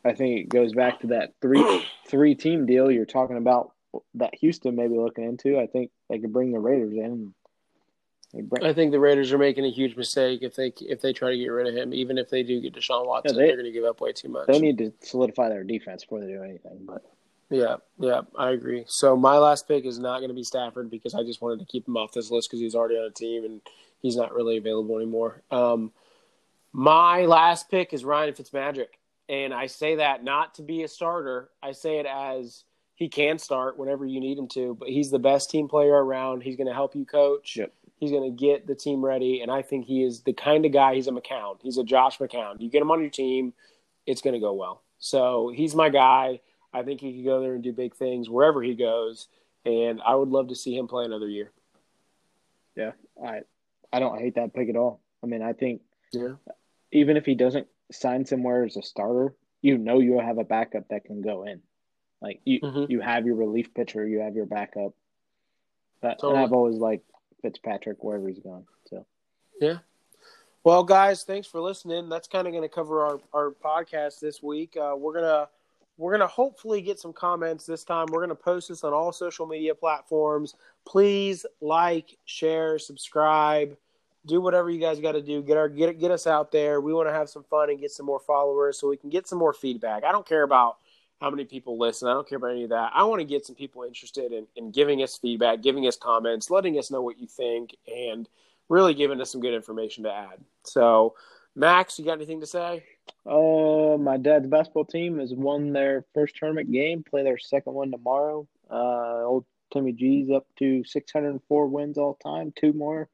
[0.05, 3.73] I think it goes back to that three three team deal you're talking about
[4.15, 5.59] that Houston may be looking into.
[5.59, 7.35] I think they could bring the Raiders in.
[8.43, 8.65] Bring...
[8.65, 11.39] I think the Raiders are making a huge mistake if they if they try to
[11.39, 11.93] get rid of him.
[11.95, 14.29] Even if they do get Deshaun Watson, they, are going to give up way too
[14.29, 14.47] much.
[14.47, 16.81] They need to solidify their defense before they do anything.
[16.83, 17.05] But
[17.51, 18.85] yeah, yeah, I agree.
[18.89, 21.67] So my last pick is not going to be Stafford because I just wanted to
[21.67, 23.61] keep him off this list because he's already on a team and
[24.03, 25.43] he's not really available anymore.
[25.51, 25.93] Um,
[26.73, 28.89] my last pick is Ryan Fitzmagic,
[29.29, 31.49] and I say that not to be a starter.
[31.63, 32.65] I say it as
[32.97, 36.43] he can start whenever you need him to, but he's the best team player around.
[36.43, 37.57] He's going to help you coach.
[37.57, 37.73] Yep.
[37.99, 40.73] He's going to get the team ready, and I think he is the kind of
[40.73, 40.95] guy.
[40.95, 41.57] He's a McCown.
[41.63, 42.61] He's a Josh McCown.
[42.61, 43.55] You get him on your team,
[44.07, 44.83] it's going to go well.
[44.99, 46.41] So he's my guy.
[46.73, 49.29] I think he could go there and do big things wherever he goes,
[49.65, 51.51] and I would love to see him play another year.
[52.77, 52.93] Yeah,
[53.25, 53.41] I
[53.93, 55.01] I don't hate that pick at all.
[55.23, 55.81] I mean, I think
[56.13, 56.35] yeah.
[56.93, 60.89] even if he doesn't sign somewhere as a starter, you know you'll have a backup
[60.89, 61.63] that can go in.
[62.21, 62.91] Like you, mm-hmm.
[62.91, 64.93] you have your relief pitcher, you have your backup.
[66.01, 66.35] But, totally.
[66.35, 67.11] And I've always liked
[67.47, 68.65] Fitzpatrick wherever he's gone.
[68.91, 69.07] So
[69.61, 69.79] yeah.
[70.65, 72.09] Well, guys, thanks for listening.
[72.09, 74.77] That's kind of going to cover our, our podcast this week.
[74.77, 75.49] Uh, we're gonna
[75.97, 78.07] we're gonna hopefully get some comments this time.
[78.11, 80.57] We're gonna post this on all social media platforms.
[80.85, 83.77] Please like, share, subscribe,
[84.27, 85.41] do whatever you guys got to do.
[85.41, 86.81] Get our get get us out there.
[86.81, 89.29] We want to have some fun and get some more followers so we can get
[89.29, 90.03] some more feedback.
[90.03, 90.79] I don't care about
[91.21, 92.09] how many people listen.
[92.09, 92.93] I don't care about any of that.
[92.95, 96.51] I want to get some people interested in, in giving us feedback, giving us comments,
[96.51, 98.29] letting us know what you think, and
[98.69, 100.39] really giving us some good information to add.
[100.65, 101.15] So,
[101.55, 102.85] Max, you got anything to say?
[103.25, 107.03] Uh, my dad's basketball team has won their first tournament game.
[107.03, 108.47] Play their second one tomorrow.
[108.71, 112.53] Uh, old Timmy G's up to 604 wins all time.
[112.55, 113.09] Two more,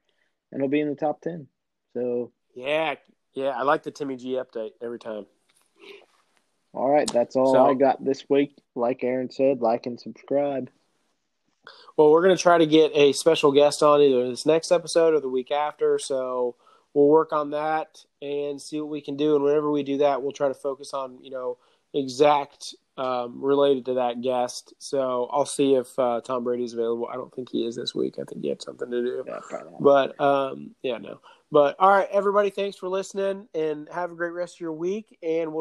[0.51, 1.47] and he'll be in the top 10.
[1.95, 2.97] So yeah,
[3.35, 5.27] yeah, I like the Timmy G update every time.
[6.75, 8.55] All right, that's all so, I got this week.
[8.75, 10.71] Like Aaron said, like and subscribe.
[11.97, 15.15] Well, we're going to try to get a special guest on either this next episode
[15.15, 15.99] or the week after.
[15.99, 16.57] So
[16.95, 19.35] we'll work on that and see what we can do.
[19.35, 21.59] And whenever we do that, we'll try to focus on, you know,
[21.93, 24.73] exact um, related to that guest.
[24.79, 27.09] So I'll see if uh, Tom Brady's available.
[27.11, 28.15] I don't think he is this week.
[28.19, 29.25] I think he had something to do.
[29.27, 29.41] Yeah,
[29.81, 31.21] but um, yeah, no.
[31.51, 35.19] But all right, everybody, thanks for listening and have a great rest of your week.
[35.23, 35.51] And we'll